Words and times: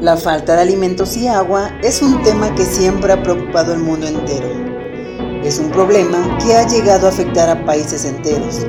La 0.00 0.14
falta 0.14 0.54
de 0.54 0.60
alimentos 0.60 1.16
y 1.16 1.26
agua 1.26 1.70
es 1.82 2.02
un 2.02 2.22
tema 2.22 2.54
que 2.54 2.66
siempre 2.66 3.14
ha 3.14 3.22
preocupado 3.22 3.72
al 3.72 3.78
mundo 3.78 4.06
entero. 4.06 4.46
Es 5.42 5.58
un 5.58 5.70
problema 5.70 6.36
que 6.38 6.54
ha 6.54 6.66
llegado 6.66 7.06
a 7.06 7.10
afectar 7.10 7.48
a 7.48 7.64
países 7.64 8.04
enteros, 8.04 8.66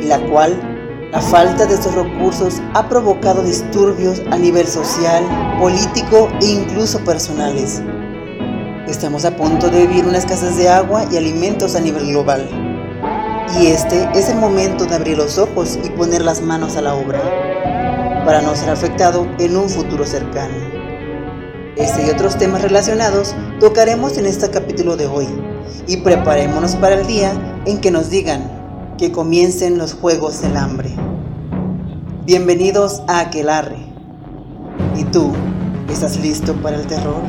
y 0.00 0.06
la 0.06 0.18
cual 0.30 0.58
la 1.12 1.20
falta 1.20 1.66
de 1.66 1.74
estos 1.74 1.94
recursos 1.94 2.62
ha 2.72 2.88
provocado 2.88 3.42
disturbios 3.42 4.22
a 4.30 4.38
nivel 4.38 4.66
social, 4.66 5.22
político 5.60 6.30
e 6.40 6.46
incluso 6.46 6.98
personales. 7.04 7.82
Estamos 8.88 9.26
a 9.26 9.36
punto 9.36 9.68
de 9.68 9.86
vivir 9.86 10.06
una 10.06 10.18
escasez 10.18 10.56
de 10.56 10.70
agua 10.70 11.04
y 11.12 11.18
alimentos 11.18 11.76
a 11.76 11.80
nivel 11.80 12.06
global. 12.06 12.48
Y 13.60 13.66
este 13.66 14.08
es 14.14 14.30
el 14.30 14.38
momento 14.38 14.86
de 14.86 14.94
abrir 14.94 15.18
los 15.18 15.36
ojos 15.36 15.78
y 15.84 15.90
poner 15.90 16.22
las 16.22 16.40
manos 16.40 16.76
a 16.76 16.80
la 16.80 16.94
obra 16.94 17.51
para 18.24 18.42
no 18.42 18.54
ser 18.54 18.70
afectado 18.70 19.26
en 19.38 19.56
un 19.56 19.68
futuro 19.68 20.04
cercano. 20.06 20.54
Este 21.76 22.06
y 22.06 22.10
otros 22.10 22.36
temas 22.36 22.62
relacionados 22.62 23.34
tocaremos 23.58 24.18
en 24.18 24.26
este 24.26 24.50
capítulo 24.50 24.96
de 24.96 25.06
hoy 25.06 25.26
y 25.86 25.98
preparémonos 25.98 26.76
para 26.76 26.96
el 26.96 27.06
día 27.06 27.32
en 27.66 27.80
que 27.80 27.90
nos 27.90 28.10
digan 28.10 28.42
que 28.98 29.10
comiencen 29.10 29.78
los 29.78 29.94
Juegos 29.94 30.42
del 30.42 30.56
Hambre. 30.56 30.90
Bienvenidos 32.24 33.02
a 33.08 33.20
Aquelarre. 33.20 33.78
¿Y 34.96 35.04
tú, 35.04 35.32
estás 35.90 36.18
listo 36.18 36.54
para 36.62 36.76
el 36.76 36.86
terror? 36.86 37.22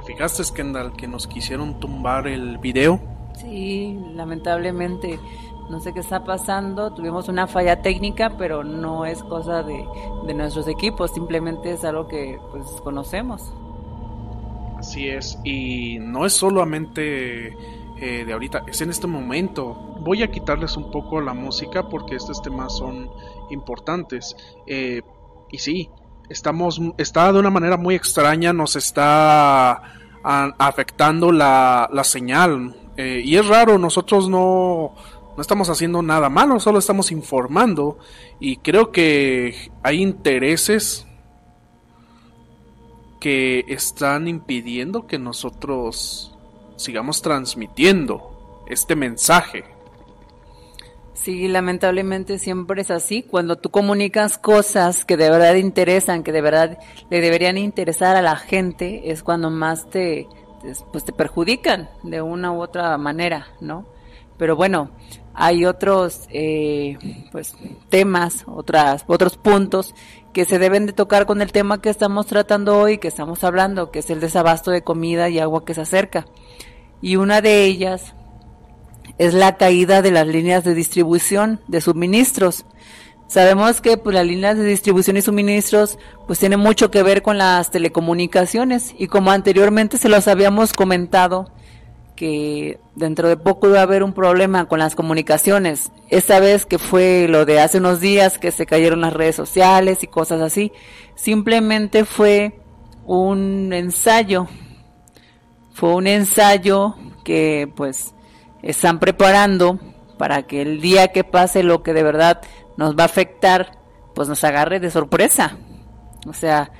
¿Te 0.00 0.06
fijaste, 0.06 0.42
Kendall, 0.54 0.92
que 0.94 1.06
nos 1.06 1.26
quisieron 1.26 1.78
tumbar 1.78 2.26
el 2.26 2.56
video? 2.56 3.00
Sí, 3.34 3.98
lamentablemente. 4.14 5.20
No 5.68 5.78
sé 5.78 5.92
qué 5.92 6.00
está 6.00 6.24
pasando. 6.24 6.92
Tuvimos 6.94 7.28
una 7.28 7.46
falla 7.46 7.82
técnica, 7.82 8.36
pero 8.38 8.64
no 8.64 9.04
es 9.04 9.22
cosa 9.22 9.62
de, 9.62 9.84
nuestros 10.34 10.68
equipos. 10.68 11.12
Simplemente 11.12 11.72
es 11.72 11.84
algo 11.84 12.08
que 12.08 12.38
pues 12.50 12.66
conocemos. 12.82 13.52
Así 14.78 15.08
es. 15.08 15.38
Y 15.44 15.98
no 16.00 16.24
es 16.24 16.32
solamente 16.32 17.48
eh, 17.98 18.24
de 18.24 18.32
ahorita, 18.32 18.64
es 18.66 18.80
en 18.80 18.88
este 18.88 19.06
momento. 19.06 19.74
Voy 20.00 20.22
a 20.22 20.30
quitarles 20.30 20.78
un 20.78 20.90
poco 20.90 21.20
la 21.20 21.34
música 21.34 21.88
porque 21.88 22.16
estos 22.16 22.40
temas 22.40 22.74
son 22.78 23.10
importantes. 23.50 24.34
Eh, 24.66 25.02
y 25.50 25.58
sí, 25.58 25.90
estamos, 26.30 26.80
está 26.96 27.32
de 27.32 27.40
una 27.40 27.50
manera 27.50 27.76
muy 27.76 27.94
extraña, 27.94 28.52
nos 28.52 28.76
está 28.76 29.82
afectando 30.22 31.32
la, 31.32 31.90
la 31.92 32.04
señal. 32.04 32.74
Eh, 32.96 33.22
y 33.24 33.36
es 33.36 33.46
raro, 33.46 33.78
nosotros 33.78 34.28
no, 34.28 34.94
no 35.36 35.42
estamos 35.42 35.68
haciendo 35.68 36.02
nada 36.02 36.28
malo, 36.30 36.60
solo 36.60 36.78
estamos 36.78 37.10
informando. 37.12 37.98
Y 38.38 38.56
creo 38.58 38.92
que 38.92 39.70
hay 39.82 40.00
intereses 40.00 41.06
que 43.18 43.66
están 43.68 44.28
impidiendo 44.28 45.06
que 45.06 45.18
nosotros 45.18 46.34
sigamos 46.76 47.20
transmitiendo 47.20 48.64
este 48.68 48.96
mensaje. 48.96 49.64
Sí, 51.22 51.48
lamentablemente 51.48 52.38
siempre 52.38 52.80
es 52.80 52.90
así. 52.90 53.22
Cuando 53.22 53.56
tú 53.56 53.70
comunicas 53.70 54.38
cosas 54.38 55.04
que 55.04 55.18
de 55.18 55.28
verdad 55.28 55.54
interesan, 55.54 56.22
que 56.22 56.32
de 56.32 56.40
verdad 56.40 56.78
le 57.10 57.20
deberían 57.20 57.58
interesar 57.58 58.16
a 58.16 58.22
la 58.22 58.36
gente, 58.36 59.10
es 59.10 59.22
cuando 59.22 59.50
más 59.50 59.90
te, 59.90 60.26
pues 60.92 61.04
te 61.04 61.12
perjudican 61.12 61.90
de 62.02 62.22
una 62.22 62.52
u 62.52 62.62
otra 62.62 62.96
manera, 62.96 63.48
¿no? 63.60 63.84
Pero 64.38 64.56
bueno, 64.56 64.92
hay 65.34 65.66
otros, 65.66 66.22
eh, 66.30 66.96
pues, 67.32 67.54
temas, 67.90 68.44
otras, 68.46 69.04
otros 69.06 69.36
puntos 69.36 69.94
que 70.32 70.46
se 70.46 70.58
deben 70.58 70.86
de 70.86 70.94
tocar 70.94 71.26
con 71.26 71.42
el 71.42 71.52
tema 71.52 71.82
que 71.82 71.90
estamos 71.90 72.28
tratando 72.28 72.78
hoy, 72.78 72.96
que 72.96 73.08
estamos 73.08 73.44
hablando, 73.44 73.90
que 73.90 73.98
es 73.98 74.08
el 74.08 74.20
desabasto 74.20 74.70
de 74.70 74.82
comida 74.82 75.28
y 75.28 75.38
agua 75.38 75.66
que 75.66 75.74
se 75.74 75.82
acerca. 75.82 76.24
Y 77.02 77.16
una 77.16 77.42
de 77.42 77.66
ellas 77.66 78.14
es 79.18 79.34
la 79.34 79.56
caída 79.56 80.02
de 80.02 80.10
las 80.10 80.26
líneas 80.26 80.64
de 80.64 80.74
distribución 80.74 81.60
de 81.68 81.80
suministros. 81.80 82.64
Sabemos 83.26 83.80
que 83.80 83.96
pues, 83.96 84.14
las 84.14 84.26
líneas 84.26 84.56
de 84.56 84.64
distribución 84.64 85.16
y 85.16 85.22
suministros 85.22 85.98
pues 86.26 86.38
tienen 86.38 86.58
mucho 86.58 86.90
que 86.90 87.02
ver 87.02 87.22
con 87.22 87.38
las 87.38 87.70
telecomunicaciones 87.70 88.94
y 88.98 89.06
como 89.06 89.30
anteriormente 89.30 89.98
se 89.98 90.08
los 90.08 90.26
habíamos 90.26 90.72
comentado 90.72 91.52
que 92.16 92.80
dentro 92.96 93.28
de 93.28 93.36
poco 93.36 93.70
va 93.70 93.78
a 93.78 93.82
haber 93.82 94.02
un 94.02 94.12
problema 94.12 94.66
con 94.66 94.78
las 94.78 94.94
comunicaciones. 94.94 95.90
Esta 96.08 96.40
vez 96.40 96.66
que 96.66 96.78
fue 96.78 97.28
lo 97.28 97.46
de 97.46 97.60
hace 97.60 97.78
unos 97.78 98.00
días 98.00 98.38
que 98.38 98.50
se 98.50 98.66
cayeron 98.66 99.00
las 99.00 99.12
redes 99.12 99.36
sociales 99.36 100.02
y 100.02 100.06
cosas 100.06 100.40
así, 100.40 100.72
simplemente 101.14 102.04
fue 102.04 102.60
un 103.06 103.72
ensayo. 103.72 104.48
Fue 105.72 105.94
un 105.94 106.06
ensayo 106.06 106.96
que 107.24 107.72
pues 107.74 108.12
están 108.62 108.98
preparando 108.98 109.78
para 110.18 110.42
que 110.42 110.62
el 110.62 110.80
día 110.80 111.08
que 111.08 111.24
pase 111.24 111.62
lo 111.62 111.82
que 111.82 111.94
de 111.94 112.02
verdad 112.02 112.42
nos 112.76 112.96
va 112.96 113.04
a 113.04 113.06
afectar, 113.06 113.72
pues 114.14 114.28
nos 114.28 114.44
agarre 114.44 114.80
de 114.80 114.90
sorpresa. 114.90 115.56
O 116.26 116.34
sea, 116.34 116.72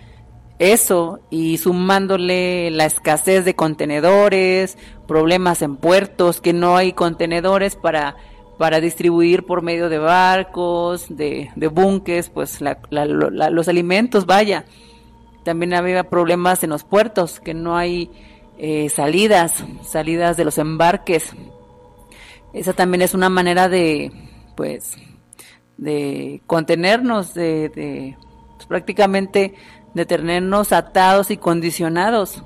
eso 0.58 1.20
y 1.30 1.56
sumándole 1.56 2.70
la 2.70 2.84
escasez 2.84 3.46
de 3.46 3.56
contenedores, 3.56 4.76
problemas 5.08 5.62
en 5.62 5.76
puertos, 5.76 6.42
que 6.42 6.52
no 6.52 6.76
hay 6.76 6.92
contenedores 6.92 7.76
para, 7.76 8.16
para 8.58 8.78
distribuir 8.80 9.47
por 9.47 9.62
medio 9.62 9.88
de 9.88 9.98
barcos, 9.98 11.06
de, 11.08 11.50
de 11.56 11.68
buques, 11.68 12.28
pues 12.28 12.60
los 12.60 13.68
alimentos, 13.68 14.26
vaya. 14.26 14.66
También 15.44 15.72
había 15.72 16.04
problemas 16.04 16.62
en 16.62 16.68
los 16.68 16.84
puertos, 16.84 17.41
que 17.41 17.54
no 17.54 17.78
hay 17.78 18.10
eh, 18.58 18.91
salidas, 18.91 19.64
salidas 19.82 20.36
de 20.36 20.44
los 20.44 20.58
embarques 20.58 21.34
esa 22.52 22.72
también 22.72 23.02
es 23.02 23.14
una 23.14 23.28
manera 23.28 23.68
de, 23.68 24.12
pues, 24.56 24.96
de 25.76 26.42
contenernos, 26.46 27.34
de, 27.34 27.68
de 27.70 28.16
pues, 28.56 28.66
prácticamente 28.66 29.54
de 29.94 30.06
tenernos 30.06 30.72
atados 30.72 31.30
y 31.30 31.36
condicionados. 31.36 32.42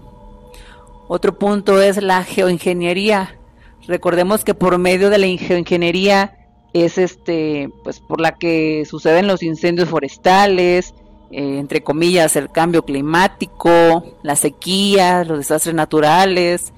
Otro 1.09 1.39
punto 1.39 1.83
es 1.83 2.03
la 2.03 2.25
geoingeniería. 2.25 3.39
Recordemos 3.87 4.45
que 4.45 4.55
por 4.55 4.79
medio 4.79 5.11
de 5.11 5.19
la 5.19 5.27
geoingeniería 5.27 6.39
es 6.73 6.99
este, 6.99 7.71
pues 7.83 8.01
por 8.01 8.21
la 8.21 8.33
que 8.33 8.85
suceden 8.85 9.27
los 9.27 9.43
incendios 9.43 9.89
forestales, 9.89 10.95
eh, 11.31 11.59
entre 11.59 11.83
comillas, 11.83 12.37
el 12.37 12.51
cambio 12.51 12.85
climático, 12.85 14.19
la 14.23 14.37
sequía, 14.37 15.25
los 15.25 15.39
desastres 15.39 15.75
naturales, 15.75 16.73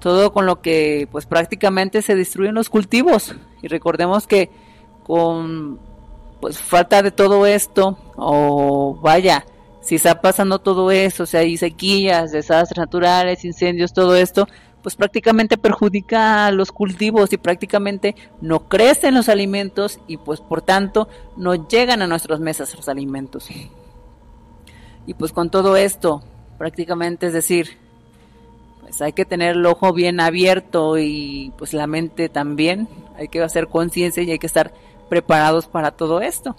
todo 0.00 0.32
con 0.32 0.46
lo 0.46 0.60
que 0.60 1.08
pues 1.12 1.26
prácticamente 1.26 2.02
se 2.02 2.16
destruyen 2.16 2.54
los 2.54 2.68
cultivos 2.68 3.36
y 3.62 3.68
recordemos 3.68 4.26
que 4.26 4.50
con 5.04 5.78
pues 6.40 6.58
falta 6.58 7.02
de 7.02 7.10
todo 7.10 7.46
esto 7.46 7.98
o 8.16 8.98
vaya 9.00 9.44
si 9.80 9.94
está 9.94 10.20
pasando 10.20 10.58
todo 10.58 10.90
eso, 10.90 11.22
o 11.22 11.26
sea, 11.26 11.40
hay 11.40 11.56
sequías, 11.56 12.32
desastres 12.32 12.78
naturales, 12.78 13.44
incendios, 13.44 13.92
todo 13.92 14.14
esto, 14.14 14.46
pues 14.82 14.94
prácticamente 14.94 15.58
perjudica 15.58 16.46
a 16.46 16.52
los 16.52 16.70
cultivos 16.70 17.32
y 17.32 17.38
prácticamente 17.38 18.14
no 18.40 18.68
crecen 18.68 19.14
los 19.14 19.28
alimentos 19.28 19.98
y 20.06 20.16
pues 20.18 20.40
por 20.40 20.62
tanto 20.62 21.08
no 21.36 21.66
llegan 21.68 22.02
a 22.02 22.06
nuestras 22.06 22.40
mesas 22.40 22.74
los 22.74 22.88
alimentos. 22.88 23.48
Y 25.06 25.14
pues 25.14 25.32
con 25.32 25.50
todo 25.50 25.76
esto, 25.76 26.22
prácticamente 26.58 27.26
es 27.26 27.32
decir, 27.32 27.78
pues 28.90 29.02
hay 29.02 29.12
que 29.12 29.24
tener 29.24 29.54
el 29.54 29.64
ojo 29.66 29.92
bien 29.92 30.18
abierto 30.18 30.98
y 30.98 31.52
pues 31.56 31.74
la 31.74 31.86
mente 31.86 32.28
también. 32.28 32.88
Hay 33.16 33.28
que 33.28 33.40
hacer 33.40 33.68
conciencia 33.68 34.20
y 34.20 34.32
hay 34.32 34.40
que 34.40 34.48
estar 34.48 34.74
preparados 35.08 35.68
para 35.68 35.92
todo 35.92 36.20
esto. 36.20 36.56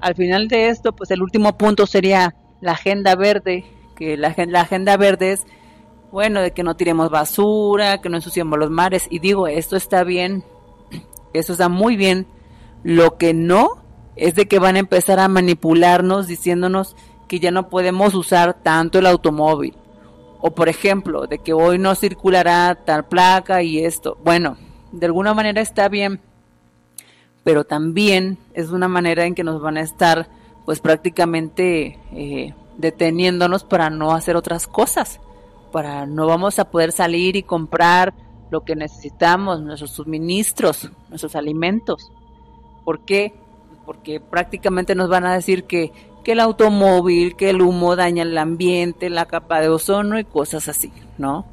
Al 0.00 0.14
final 0.14 0.46
de 0.46 0.68
esto, 0.68 0.92
pues 0.92 1.10
el 1.10 1.20
último 1.20 1.58
punto 1.58 1.88
sería 1.88 2.36
la 2.60 2.72
agenda 2.72 3.16
verde, 3.16 3.64
que 3.96 4.16
la, 4.16 4.28
agenda 4.28 4.96
verde 4.96 5.32
es, 5.32 5.44
bueno, 6.12 6.40
de 6.40 6.52
que 6.52 6.62
no 6.62 6.76
tiremos 6.76 7.10
basura, 7.10 8.00
que 8.00 8.08
no 8.08 8.18
ensuciemos 8.18 8.56
los 8.56 8.70
mares. 8.70 9.08
Y 9.10 9.18
digo, 9.18 9.48
esto 9.48 9.74
está 9.74 10.04
bien, 10.04 10.44
eso 11.32 11.54
está 11.54 11.68
muy 11.68 11.96
bien. 11.96 12.28
Lo 12.84 13.18
que 13.18 13.34
no 13.34 13.82
es 14.14 14.36
de 14.36 14.46
que 14.46 14.60
van 14.60 14.76
a 14.76 14.80
empezar 14.80 15.18
a 15.18 15.26
manipularnos 15.26 16.28
diciéndonos 16.28 16.94
que 17.26 17.40
ya 17.40 17.50
no 17.50 17.68
podemos 17.68 18.14
usar 18.14 18.54
tanto 18.62 19.00
el 19.00 19.06
automóvil. 19.06 19.74
O 20.42 20.50
por 20.50 20.68
ejemplo, 20.68 21.26
de 21.26 21.38
que 21.38 21.52
hoy 21.52 21.78
no 21.78 21.94
circulará 21.94 22.74
tal 22.84 23.06
placa 23.06 23.62
y 23.62 23.78
esto. 23.78 24.18
Bueno, 24.24 24.58
de 24.90 25.06
alguna 25.06 25.32
manera 25.32 25.60
está 25.60 25.88
bien, 25.88 26.20
pero 27.44 27.64
también 27.64 28.38
es 28.52 28.70
una 28.70 28.88
manera 28.88 29.24
en 29.24 29.34
que 29.34 29.44
nos 29.44 29.62
van 29.62 29.76
a 29.76 29.82
estar 29.82 30.28
pues 30.64 30.80
prácticamente 30.80 31.98
eh, 32.12 32.54
deteniéndonos 32.76 33.64
para 33.64 33.88
no 33.88 34.12
hacer 34.12 34.36
otras 34.36 34.66
cosas, 34.66 35.20
para 35.70 36.06
no 36.06 36.26
vamos 36.26 36.58
a 36.58 36.70
poder 36.70 36.92
salir 36.92 37.36
y 37.36 37.44
comprar 37.44 38.12
lo 38.50 38.62
que 38.64 38.76
necesitamos, 38.76 39.62
nuestros 39.62 39.92
suministros, 39.92 40.90
nuestros 41.08 41.36
alimentos. 41.36 42.12
¿Por 42.84 43.04
qué? 43.04 43.32
Porque 43.86 44.20
prácticamente 44.20 44.94
nos 44.94 45.08
van 45.08 45.24
a 45.24 45.34
decir 45.34 45.64
que, 45.64 45.92
que 46.22 46.32
el 46.32 46.40
automóvil, 46.40 47.36
que 47.36 47.50
el 47.50 47.62
humo 47.62 47.96
daña 47.96 48.22
el 48.22 48.36
ambiente, 48.38 49.10
la 49.10 49.26
capa 49.26 49.60
de 49.60 49.68
ozono 49.68 50.18
y 50.18 50.24
cosas 50.24 50.68
así, 50.68 50.92
¿no? 51.18 51.46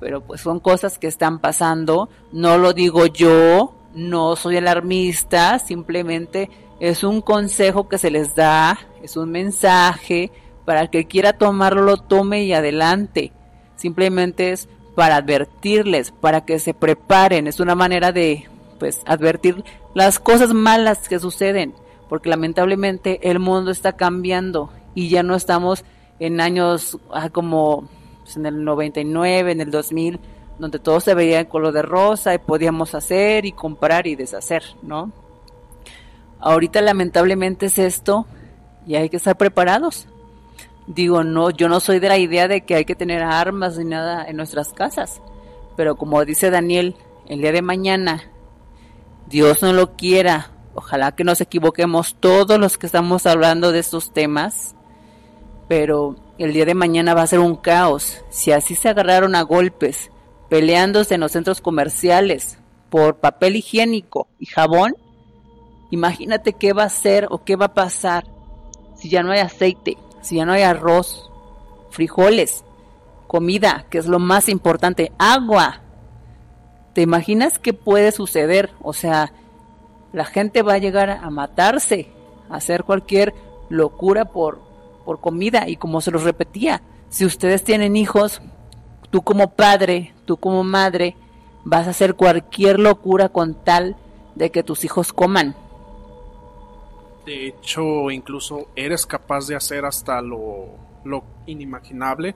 Pero 0.00 0.20
pues 0.22 0.40
son 0.40 0.60
cosas 0.60 0.98
que 0.98 1.06
están 1.06 1.38
pasando, 1.38 2.08
no 2.32 2.58
lo 2.58 2.72
digo 2.72 3.06
yo, 3.06 3.74
no 3.94 4.36
soy 4.36 4.56
alarmista, 4.56 5.58
simplemente 5.58 6.50
es 6.80 7.04
un 7.04 7.20
consejo 7.20 7.88
que 7.88 7.98
se 7.98 8.10
les 8.10 8.34
da, 8.34 8.78
es 9.02 9.16
un 9.16 9.30
mensaje 9.30 10.32
para 10.64 10.88
que 10.88 11.06
quiera 11.06 11.32
tomarlo, 11.32 11.82
lo 11.82 11.96
tome 11.96 12.44
y 12.44 12.52
adelante. 12.52 13.32
Simplemente 13.76 14.52
es 14.52 14.68
para 14.94 15.16
advertirles, 15.16 16.10
para 16.10 16.44
que 16.44 16.58
se 16.58 16.74
preparen, 16.74 17.46
es 17.46 17.60
una 17.60 17.74
manera 17.74 18.12
de 18.12 18.48
pues 18.78 19.00
advertir 19.06 19.64
las 19.94 20.18
cosas 20.18 20.52
malas 20.52 21.08
que 21.08 21.18
suceden, 21.18 21.74
porque 22.12 22.28
lamentablemente 22.28 23.30
el 23.30 23.38
mundo 23.38 23.70
está 23.70 23.94
cambiando 23.94 24.68
y 24.94 25.08
ya 25.08 25.22
no 25.22 25.34
estamos 25.34 25.82
en 26.18 26.42
años 26.42 26.98
ah, 27.10 27.30
como 27.30 27.88
pues, 28.20 28.36
en 28.36 28.44
el 28.44 28.64
99, 28.64 29.50
en 29.50 29.62
el 29.62 29.70
2000, 29.70 30.20
donde 30.58 30.78
todo 30.78 31.00
se 31.00 31.14
veía 31.14 31.40
en 31.40 31.46
color 31.46 31.72
de 31.72 31.80
rosa 31.80 32.34
y 32.34 32.38
podíamos 32.38 32.94
hacer 32.94 33.46
y 33.46 33.52
comprar 33.52 34.06
y 34.06 34.14
deshacer, 34.14 34.62
¿no? 34.82 35.10
Ahorita 36.38 36.82
lamentablemente 36.82 37.64
es 37.64 37.78
esto 37.78 38.26
y 38.86 38.96
hay 38.96 39.08
que 39.08 39.16
estar 39.16 39.38
preparados. 39.38 40.06
Digo, 40.86 41.24
no, 41.24 41.48
yo 41.48 41.70
no 41.70 41.80
soy 41.80 41.98
de 41.98 42.10
la 42.10 42.18
idea 42.18 42.46
de 42.46 42.66
que 42.66 42.74
hay 42.74 42.84
que 42.84 42.94
tener 42.94 43.22
armas 43.22 43.78
ni 43.78 43.86
nada 43.86 44.26
en 44.28 44.36
nuestras 44.36 44.74
casas, 44.74 45.22
pero 45.78 45.96
como 45.96 46.22
dice 46.26 46.50
Daniel, 46.50 46.94
el 47.26 47.40
día 47.40 47.52
de 47.52 47.62
mañana, 47.62 48.30
Dios 49.28 49.62
no 49.62 49.72
lo 49.72 49.96
quiera, 49.96 50.51
ojalá 50.74 51.12
que 51.12 51.24
nos 51.24 51.40
equivoquemos 51.40 52.16
todos 52.18 52.58
los 52.58 52.78
que 52.78 52.86
estamos 52.86 53.26
hablando 53.26 53.72
de 53.72 53.78
estos 53.78 54.12
temas, 54.12 54.74
pero 55.68 56.16
el 56.38 56.52
día 56.52 56.64
de 56.64 56.74
mañana 56.74 57.14
va 57.14 57.22
a 57.22 57.26
ser 57.26 57.38
un 57.38 57.56
caos. 57.56 58.22
Si 58.30 58.52
así 58.52 58.74
se 58.74 58.88
agarraron 58.88 59.34
a 59.34 59.42
golpes, 59.42 60.10
peleándose 60.48 61.14
en 61.14 61.20
los 61.20 61.32
centros 61.32 61.60
comerciales 61.60 62.58
por 62.90 63.16
papel 63.16 63.56
higiénico 63.56 64.28
y 64.38 64.46
jabón, 64.46 64.96
imagínate 65.90 66.52
qué 66.52 66.72
va 66.72 66.84
a 66.84 66.88
ser 66.88 67.26
o 67.30 67.44
qué 67.44 67.56
va 67.56 67.66
a 67.66 67.74
pasar 67.74 68.24
si 68.96 69.08
ya 69.08 69.22
no 69.22 69.32
hay 69.32 69.40
aceite, 69.40 69.96
si 70.20 70.36
ya 70.36 70.44
no 70.44 70.52
hay 70.52 70.62
arroz, 70.62 71.30
frijoles, 71.90 72.64
comida, 73.26 73.86
que 73.90 73.98
es 73.98 74.06
lo 74.06 74.18
más 74.18 74.48
importante, 74.48 75.10
agua. 75.18 75.80
¿Te 76.92 77.00
imaginas 77.00 77.58
qué 77.58 77.72
puede 77.72 78.12
suceder? 78.12 78.70
O 78.82 78.92
sea, 78.92 79.32
la 80.12 80.24
gente 80.24 80.62
va 80.62 80.74
a 80.74 80.78
llegar 80.78 81.10
a 81.10 81.30
matarse, 81.30 82.08
a 82.50 82.56
hacer 82.56 82.84
cualquier 82.84 83.34
locura 83.68 84.26
por, 84.26 84.60
por 85.04 85.20
comida. 85.20 85.68
Y 85.68 85.76
como 85.76 86.00
se 86.00 86.10
los 86.10 86.24
repetía, 86.24 86.82
si 87.08 87.24
ustedes 87.24 87.64
tienen 87.64 87.96
hijos, 87.96 88.42
tú 89.10 89.22
como 89.22 89.52
padre, 89.54 90.14
tú 90.24 90.36
como 90.36 90.64
madre, 90.64 91.16
vas 91.64 91.86
a 91.86 91.90
hacer 91.90 92.14
cualquier 92.14 92.78
locura 92.78 93.28
con 93.28 93.54
tal 93.54 93.96
de 94.34 94.50
que 94.50 94.62
tus 94.62 94.84
hijos 94.84 95.12
coman. 95.12 95.54
De 97.24 97.48
hecho, 97.48 98.10
incluso 98.10 98.68
eres 98.74 99.06
capaz 99.06 99.46
de 99.46 99.54
hacer 99.54 99.84
hasta 99.84 100.20
lo, 100.20 100.78
inimaginable 101.46 102.34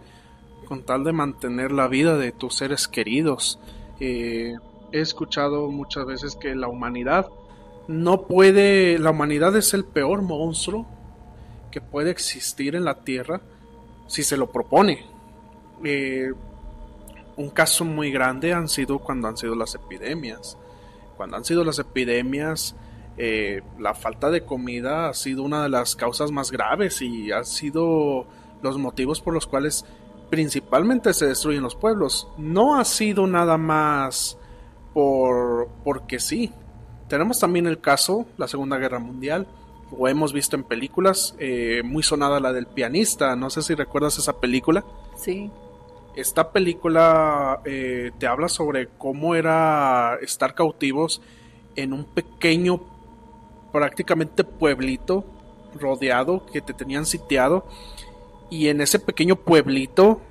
con 0.68 0.82
tal 0.82 1.04
de 1.04 1.12
mantener 1.12 1.70
la 1.72 1.88
vida 1.88 2.16
de 2.16 2.32
tus 2.32 2.56
seres 2.56 2.88
queridos. 2.88 3.58
Eh, 4.00 4.54
he 4.92 5.00
escuchado 5.00 5.70
muchas 5.70 6.06
veces 6.06 6.36
que 6.36 6.54
la 6.54 6.68
humanidad 6.68 7.28
no 7.88 8.22
puede, 8.22 8.98
la 8.98 9.10
humanidad 9.10 9.56
es 9.56 9.74
el 9.74 9.84
peor 9.84 10.22
monstruo 10.22 10.86
que 11.70 11.80
puede 11.80 12.10
existir 12.10 12.74
en 12.74 12.84
la 12.84 13.04
Tierra 13.04 13.40
si 14.06 14.22
se 14.22 14.36
lo 14.36 14.50
propone. 14.50 15.04
Eh, 15.84 16.32
un 17.36 17.50
caso 17.50 17.84
muy 17.84 18.10
grande 18.10 18.52
han 18.52 18.68
sido 18.68 18.98
cuando 18.98 19.28
han 19.28 19.36
sido 19.36 19.54
las 19.54 19.74
epidemias. 19.74 20.56
Cuando 21.16 21.36
han 21.36 21.44
sido 21.44 21.64
las 21.64 21.78
epidemias, 21.78 22.74
eh, 23.18 23.62
la 23.78 23.94
falta 23.94 24.30
de 24.30 24.44
comida 24.44 25.08
ha 25.08 25.14
sido 25.14 25.42
una 25.42 25.62
de 25.62 25.68
las 25.68 25.96
causas 25.96 26.30
más 26.30 26.50
graves 26.50 27.00
y 27.02 27.32
ha 27.32 27.44
sido 27.44 28.26
los 28.62 28.78
motivos 28.78 29.20
por 29.20 29.34
los 29.34 29.46
cuales 29.46 29.84
principalmente 30.30 31.14
se 31.14 31.26
destruyen 31.26 31.62
los 31.62 31.76
pueblos. 31.76 32.28
No 32.36 32.78
ha 32.78 32.84
sido 32.84 33.26
nada 33.26 33.58
más 33.58 34.38
por 34.92 35.68
porque 35.84 36.18
sí. 36.18 36.52
Tenemos 37.08 37.38
también 37.38 37.66
el 37.66 37.80
caso, 37.80 38.26
la 38.36 38.48
Segunda 38.48 38.78
Guerra 38.78 38.98
Mundial, 38.98 39.46
o 39.96 40.08
hemos 40.08 40.32
visto 40.32 40.56
en 40.56 40.64
películas, 40.64 41.34
eh, 41.38 41.82
muy 41.84 42.02
sonada 42.02 42.40
la 42.40 42.52
del 42.52 42.66
pianista, 42.66 43.36
no 43.36 43.50
sé 43.50 43.62
si 43.62 43.74
recuerdas 43.74 44.18
esa 44.18 44.40
película. 44.40 44.84
Sí. 45.16 45.50
Esta 46.16 46.50
película 46.50 47.60
eh, 47.64 48.10
te 48.18 48.26
habla 48.26 48.48
sobre 48.48 48.88
cómo 48.98 49.34
era 49.34 50.18
estar 50.22 50.54
cautivos 50.54 51.20
en 51.76 51.92
un 51.92 52.04
pequeño 52.04 52.80
prácticamente 53.70 54.42
pueblito 54.42 55.24
rodeado 55.78 56.46
que 56.46 56.62
te 56.62 56.72
tenían 56.72 57.04
sitiado 57.04 57.66
y 58.48 58.68
en 58.68 58.80
ese 58.80 58.98
pequeño 58.98 59.36
pueblito 59.36 60.22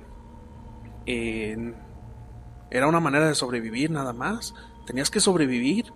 era 1.06 2.88
una 2.88 2.98
manera 2.98 3.28
de 3.28 3.36
sobrevivir 3.36 3.92
nada 3.92 4.12
más 4.12 4.54
tenías 4.86 5.08
que 5.08 5.20
sobrevivir 5.20 5.92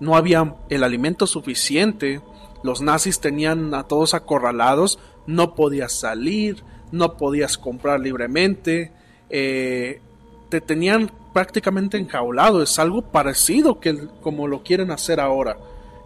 no 0.00 0.16
había 0.16 0.56
el 0.68 0.82
alimento 0.82 1.26
suficiente 1.26 2.20
los 2.62 2.80
nazis 2.80 3.20
tenían 3.20 3.74
a 3.74 3.84
todos 3.84 4.14
acorralados 4.14 4.98
no 5.26 5.54
podías 5.54 5.92
salir 5.92 6.64
no 6.90 7.16
podías 7.16 7.56
comprar 7.58 8.00
libremente 8.00 8.92
eh, 9.28 10.00
te 10.48 10.60
tenían 10.60 11.10
prácticamente 11.32 11.96
enjaulado 11.96 12.62
es 12.62 12.78
algo 12.78 13.02
parecido 13.02 13.78
que 13.78 14.08
como 14.20 14.48
lo 14.48 14.62
quieren 14.62 14.90
hacer 14.90 15.20
ahora 15.20 15.56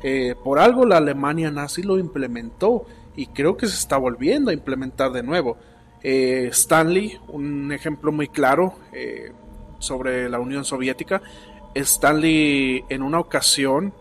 eh, 0.02 0.34
por 0.44 0.58
algo 0.58 0.84
la 0.84 0.98
Alemania 0.98 1.50
nazi 1.50 1.82
lo 1.82 1.98
implementó 1.98 2.84
y 3.16 3.26
creo 3.28 3.56
que 3.56 3.66
se 3.66 3.76
está 3.76 3.96
volviendo 3.96 4.50
a 4.50 4.54
implementar 4.54 5.12
de 5.12 5.22
nuevo. 5.22 5.56
Eh, 6.02 6.48
Stanley, 6.52 7.18
un 7.28 7.72
ejemplo 7.72 8.12
muy 8.12 8.28
claro 8.28 8.74
sobre 9.78 10.28
la 10.28 10.40
Unión 10.40 10.64
Soviética, 10.64 11.22
Stanley 11.74 12.84
en 12.88 13.02
una 13.02 13.18
ocasión 13.18 13.92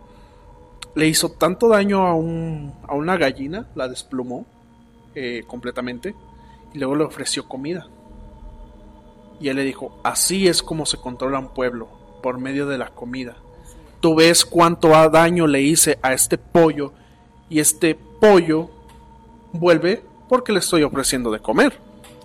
le 0.95 1.07
hizo 1.07 1.29
tanto 1.29 1.67
daño 1.67 2.05
a, 2.05 2.13
un, 2.13 2.73
a 2.87 2.93
una 2.93 3.17
gallina, 3.17 3.67
la 3.75 3.87
desplumó 3.87 4.45
completamente 5.47 6.15
y 6.73 6.79
luego 6.79 6.95
le 6.95 7.03
ofreció 7.03 7.47
comida. 7.47 7.87
Y 9.39 9.49
él 9.49 9.57
le 9.57 9.63
dijo, 9.63 9.99
así 10.03 10.47
es 10.47 10.63
como 10.63 10.85
se 10.85 10.97
controla 10.97 11.39
un 11.39 11.49
pueblo, 11.49 11.87
por 12.21 12.39
medio 12.39 12.67
de 12.67 12.77
la 12.77 12.89
comida 12.89 13.35
tú 14.03 14.15
ves 14.15 14.43
cuánto 14.43 14.89
daño 15.09 15.47
le 15.47 15.61
hice 15.61 15.97
a 16.01 16.11
este 16.11 16.37
pollo 16.37 16.91
y 17.49 17.61
este 17.61 17.95
pollo 17.95 18.69
vuelve 19.53 20.03
porque 20.27 20.51
le 20.51 20.59
estoy 20.59 20.83
ofreciendo 20.83 21.31
de 21.31 21.39
comer. 21.39 21.79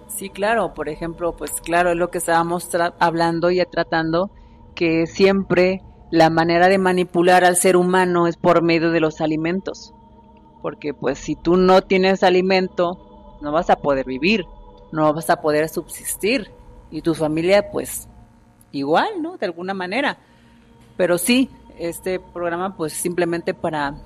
Sí, 0.09 0.29
claro, 0.29 0.75
por 0.75 0.89
ejemplo, 0.89 1.37
pues 1.37 1.53
claro, 1.61 1.91
es 1.91 1.97
lo 1.97 2.11
que 2.11 2.19
estábamos 2.19 2.69
hablando 2.99 3.53
y 3.53 3.65
tratando, 3.67 4.29
que 4.79 5.09
siempre 5.09 5.83
la 6.13 6.31
manera 6.31 6.69
de 6.69 6.79
manipular 6.79 7.45
al 7.45 7.57
ser 7.57 7.77
humano 7.77 8.29
es 8.29 8.37
por 8.37 8.63
medio 8.63 8.93
de 8.93 9.01
los 9.01 9.21
alimentos. 9.21 9.93
Porque 10.63 10.95
pues 10.95 11.19
si 11.19 11.35
tú 11.35 11.57
no 11.57 11.83
tienes 11.83 12.23
alimento, 12.23 13.37
no 13.41 13.51
vas 13.51 13.71
a 13.71 13.77
poder 13.77 14.07
vivir, 14.07 14.47
no 14.93 15.13
vas 15.13 15.31
a 15.31 15.41
poder 15.41 15.69
subsistir. 15.69 16.53
y 16.91 17.03
tu 17.03 17.15
familia 17.15 17.71
pues 17.73 18.09
igual, 18.71 19.21
¿no? 19.21 19.37
De 19.37 19.47
alguna 19.47 19.75
manera. 19.75 20.17
Pero 20.97 21.19
sí, 21.19 21.51
este 21.77 22.21
programa 22.21 22.77
pues 22.77 22.93
simplemente 22.93 23.55
para 23.55 23.97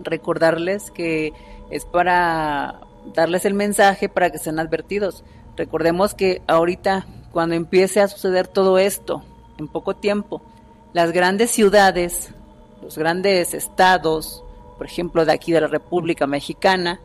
recordarles 0.00 0.90
que 0.90 1.32
es 1.70 1.84
para 1.86 2.80
darles 3.14 3.44
el 3.44 3.54
mensaje 3.54 4.08
para 4.08 4.30
que 4.30 4.38
sean 4.38 4.58
advertidos. 4.58 5.24
Recordemos 5.56 6.14
que 6.14 6.42
ahorita 6.48 7.06
cuando 7.30 7.54
empiece 7.54 8.00
a 8.00 8.08
suceder 8.08 8.48
todo 8.48 8.76
esto, 8.78 9.22
en 9.58 9.68
poco 9.68 9.94
tiempo, 9.94 10.42
las 10.92 11.12
grandes 11.12 11.50
ciudades, 11.50 12.32
los 12.82 12.96
grandes 12.98 13.54
estados, 13.54 14.44
por 14.76 14.86
ejemplo 14.86 15.24
de 15.24 15.32
aquí 15.32 15.52
de 15.52 15.60
la 15.60 15.66
República 15.66 16.26
Mexicana, 16.26 17.00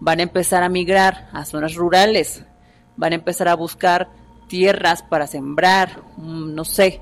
van 0.00 0.20
a 0.20 0.22
empezar 0.22 0.62
a 0.62 0.68
migrar 0.68 1.28
a 1.32 1.44
zonas 1.44 1.74
rurales, 1.74 2.44
van 2.96 3.12
a 3.12 3.16
empezar 3.16 3.48
a 3.48 3.54
buscar 3.54 4.08
tierras 4.48 5.02
para 5.02 5.26
sembrar, 5.26 6.02
mm, 6.16 6.54
no 6.54 6.64
sé. 6.64 7.00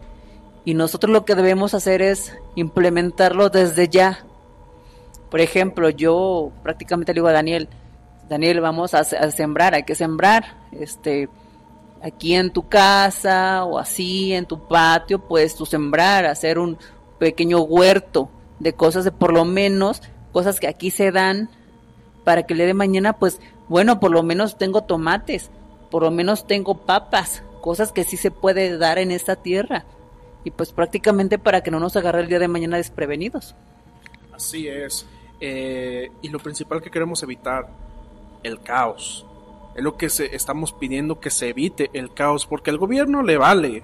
Y 0.64 0.74
nosotros 0.74 1.12
lo 1.12 1.24
que 1.24 1.34
debemos 1.34 1.74
hacer 1.74 2.02
es 2.02 2.36
implementarlo 2.56 3.50
desde 3.50 3.88
ya. 3.88 4.24
Por 5.30 5.40
ejemplo, 5.40 5.90
yo 5.90 6.50
prácticamente 6.62 7.12
le 7.12 7.18
digo 7.18 7.28
a 7.28 7.32
Daniel, 7.32 7.68
Daniel, 8.28 8.60
vamos 8.60 8.94
a, 8.94 9.04
sembrar, 9.04 9.74
hay 9.74 9.84
que 9.84 9.94
sembrar, 9.94 10.56
este, 10.72 11.28
aquí 12.02 12.34
en 12.34 12.50
tu 12.50 12.68
casa 12.68 13.64
o 13.64 13.78
así 13.78 14.32
en 14.32 14.46
tu 14.46 14.66
patio, 14.66 15.18
puedes 15.18 15.56
tú 15.56 15.66
sembrar, 15.66 16.26
hacer 16.26 16.58
un 16.58 16.78
pequeño 17.18 17.60
huerto 17.60 18.30
de 18.58 18.72
cosas 18.74 19.04
de 19.04 19.12
por 19.12 19.32
lo 19.32 19.44
menos, 19.44 20.02
cosas 20.32 20.60
que 20.60 20.68
aquí 20.68 20.90
se 20.90 21.12
dan, 21.12 21.50
para 22.24 22.44
que 22.44 22.54
le 22.54 22.66
dé 22.66 22.74
mañana, 22.74 23.12
pues, 23.14 23.40
bueno, 23.68 24.00
por 24.00 24.10
lo 24.10 24.22
menos 24.22 24.58
tengo 24.58 24.82
tomates, 24.82 25.50
por 25.90 26.02
lo 26.02 26.10
menos 26.10 26.46
tengo 26.46 26.78
papas, 26.78 27.42
cosas 27.60 27.92
que 27.92 28.04
sí 28.04 28.16
se 28.16 28.30
puede 28.30 28.78
dar 28.78 28.98
en 28.98 29.10
esta 29.10 29.36
tierra. 29.36 29.84
Y 30.44 30.52
pues 30.52 30.72
prácticamente 30.72 31.38
para 31.38 31.62
que 31.62 31.72
no 31.72 31.80
nos 31.80 31.96
agarre 31.96 32.20
el 32.20 32.28
día 32.28 32.38
de 32.38 32.46
mañana 32.46 32.76
desprevenidos. 32.76 33.56
Así 34.32 34.68
es. 34.68 35.06
Eh, 35.40 36.10
y 36.22 36.28
lo 36.28 36.38
principal 36.38 36.80
que 36.80 36.90
queremos 36.90 37.22
evitar, 37.24 37.66
el 38.44 38.60
caos. 38.60 39.25
Es 39.76 39.82
lo 39.82 39.96
que 39.96 40.08
se, 40.08 40.34
estamos 40.34 40.72
pidiendo 40.72 41.20
que 41.20 41.30
se 41.30 41.50
evite 41.50 41.90
el 41.92 42.14
caos, 42.14 42.46
porque 42.46 42.70
al 42.70 42.78
gobierno 42.78 43.22
le 43.22 43.36
vale. 43.36 43.82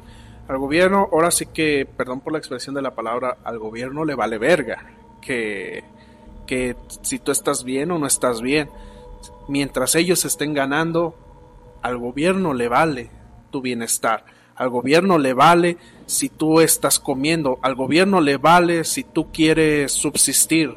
Al 0.48 0.58
gobierno, 0.58 1.08
ahora 1.12 1.30
sí 1.30 1.46
que, 1.46 1.86
perdón 1.96 2.20
por 2.20 2.32
la 2.32 2.38
expresión 2.38 2.74
de 2.74 2.82
la 2.82 2.94
palabra, 2.94 3.36
al 3.44 3.58
gobierno 3.58 4.04
le 4.04 4.14
vale 4.14 4.38
verga. 4.38 4.90
Que, 5.20 5.84
que 6.46 6.76
si 7.02 7.18
tú 7.18 7.30
estás 7.30 7.62
bien 7.62 7.90
o 7.90 7.98
no 7.98 8.06
estás 8.06 8.40
bien. 8.40 8.70
Mientras 9.48 9.94
ellos 9.94 10.24
estén 10.24 10.54
ganando, 10.54 11.14
al 11.82 11.98
gobierno 11.98 12.54
le 12.54 12.68
vale 12.68 13.10
tu 13.50 13.60
bienestar. 13.60 14.24
Al 14.54 14.70
gobierno 14.70 15.18
le 15.18 15.34
vale 15.34 15.76
si 16.06 16.28
tú 16.28 16.60
estás 16.60 16.98
comiendo. 17.00 17.58
Al 17.62 17.74
gobierno 17.74 18.20
le 18.20 18.38
vale 18.38 18.84
si 18.84 19.04
tú 19.04 19.30
quieres 19.30 19.92
subsistir. 19.92 20.74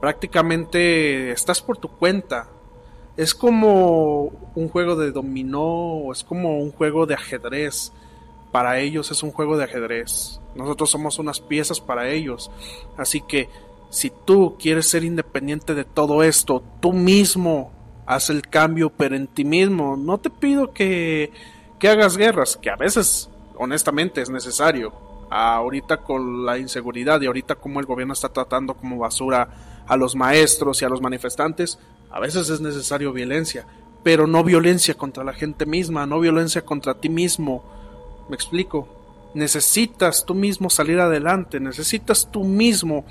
Prácticamente 0.00 1.30
estás 1.30 1.60
por 1.60 1.76
tu 1.76 1.88
cuenta. 1.88 2.48
Es 3.18 3.34
como 3.34 4.30
un 4.54 4.68
juego 4.68 4.94
de 4.94 5.10
dominó 5.10 6.12
es 6.12 6.22
como 6.22 6.60
un 6.60 6.70
juego 6.70 7.04
de 7.04 7.14
ajedrez. 7.14 7.90
Para 8.52 8.78
ellos 8.78 9.10
es 9.10 9.24
un 9.24 9.32
juego 9.32 9.56
de 9.56 9.64
ajedrez. 9.64 10.40
Nosotros 10.54 10.88
somos 10.88 11.18
unas 11.18 11.40
piezas 11.40 11.80
para 11.80 12.08
ellos. 12.08 12.48
Así 12.96 13.20
que 13.20 13.48
si 13.90 14.10
tú 14.24 14.56
quieres 14.56 14.88
ser 14.88 15.02
independiente 15.02 15.74
de 15.74 15.84
todo 15.84 16.22
esto, 16.22 16.62
tú 16.78 16.92
mismo 16.92 17.72
haz 18.06 18.30
el 18.30 18.42
cambio, 18.42 18.88
pero 18.88 19.16
en 19.16 19.26
ti 19.26 19.44
mismo. 19.44 19.96
No 19.96 20.18
te 20.18 20.30
pido 20.30 20.72
que, 20.72 21.32
que 21.80 21.88
hagas 21.88 22.16
guerras, 22.16 22.56
que 22.56 22.70
a 22.70 22.76
veces, 22.76 23.28
honestamente, 23.56 24.22
es 24.22 24.30
necesario. 24.30 24.92
Ahorita 25.28 25.96
con 26.04 26.46
la 26.46 26.56
inseguridad 26.56 27.20
y 27.20 27.26
ahorita 27.26 27.56
como 27.56 27.80
el 27.80 27.86
gobierno 27.86 28.12
está 28.12 28.28
tratando 28.28 28.74
como 28.74 28.96
basura 28.96 29.82
a 29.88 29.96
los 29.96 30.14
maestros 30.14 30.80
y 30.80 30.84
a 30.84 30.88
los 30.88 31.02
manifestantes, 31.02 31.80
a 32.10 32.20
veces 32.20 32.48
es 32.50 32.60
necesario 32.60 33.12
violencia, 33.12 33.66
pero 34.02 34.26
no 34.26 34.44
violencia 34.44 34.94
contra 34.94 35.24
la 35.24 35.32
gente 35.32 35.66
misma, 35.66 36.06
no 36.06 36.20
violencia 36.20 36.62
contra 36.62 36.94
ti 36.94 37.08
mismo. 37.08 37.64
¿Me 38.28 38.36
explico? 38.36 38.88
Necesitas 39.34 40.24
tú 40.24 40.34
mismo 40.34 40.70
salir 40.70 41.00
adelante, 41.00 41.60
necesitas 41.60 42.28
tú 42.30 42.44
mismo 42.44 43.04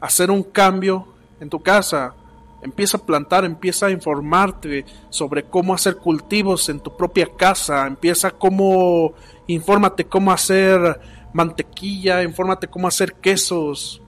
hacer 0.00 0.30
un 0.30 0.42
cambio 0.42 1.06
en 1.40 1.48
tu 1.48 1.60
casa, 1.60 2.14
Empieza 2.60 2.96
a 2.96 3.00
plantar, 3.00 3.44
empieza 3.44 3.86
a 3.86 3.90
informarte 3.90 4.84
sobre 5.10 5.44
cómo 5.44 5.74
hacer 5.74 5.96
cultivos 5.96 6.68
en 6.68 6.80
tu 6.80 6.96
propia 6.96 7.28
casa, 7.36 7.86
empieza 7.86 8.32
cómo, 8.32 9.12
infórmate 9.46 10.04
cómo 10.04 10.32
hacer 10.32 11.00
mantequilla, 11.32 12.22
infórmate 12.24 12.66
cómo 12.66 12.88
hacer 12.88 13.14
quesos, 13.14 14.02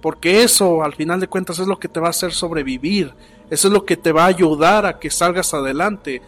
porque 0.00 0.42
eso 0.42 0.82
al 0.82 0.94
final 0.94 1.20
de 1.20 1.28
cuentas 1.28 1.58
es 1.58 1.66
lo 1.66 1.78
que 1.78 1.88
te 1.88 2.00
va 2.00 2.06
a 2.06 2.10
hacer 2.10 2.32
sobrevivir, 2.32 3.12
eso 3.50 3.68
es 3.68 3.74
lo 3.74 3.84
que 3.84 3.96
te 3.96 4.12
va 4.12 4.24
a 4.24 4.28
ayudar 4.28 4.86
a 4.86 4.98
que 4.98 5.10
salgas 5.10 5.52
adelante. 5.54 6.22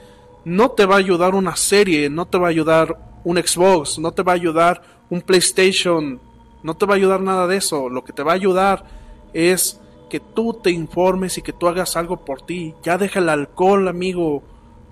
No 0.45 0.73
te 0.73 0.87
va 0.87 0.97
a 0.97 0.99
ayudar 0.99 1.35
una 1.35 1.57
serie, 1.57 2.11
no 2.11 2.27
te 2.27 2.37
va 2.37 2.49
a 2.49 2.51
ayudar 2.51 3.21
un 3.25 3.39
Xbox, 3.39 3.99
no 3.99 4.13
te 4.13 4.23
va 4.23 4.33
a 4.33 4.35
ayudar 4.35 4.83
un 5.09 5.23
PlayStation, 5.23 6.21
no 6.63 6.77
te 6.77 6.87
va 6.87 6.95
a 6.95 6.97
ayudar 6.97 7.21
nada 7.21 7.47
de 7.47 7.57
eso, 7.57 7.89
lo 7.89 8.03
que 8.03 8.13
te 8.13 8.23
va 8.23 8.33
a 8.33 8.35
ayudar 8.35 8.85
es 9.33 9.81
que 10.11 10.21
tú 10.21 10.55
te 10.55 10.71
informes 10.71 11.39
y 11.39 11.43
que 11.43 11.53
tú 11.53 11.69
hagas 11.69 11.97
algo 11.97 12.25
por 12.25 12.43
ti. 12.43 12.75
Ya 12.83 12.99
deja 12.99 13.21
el 13.21 13.29
alcohol, 13.29 13.89
amigo. 13.89 14.43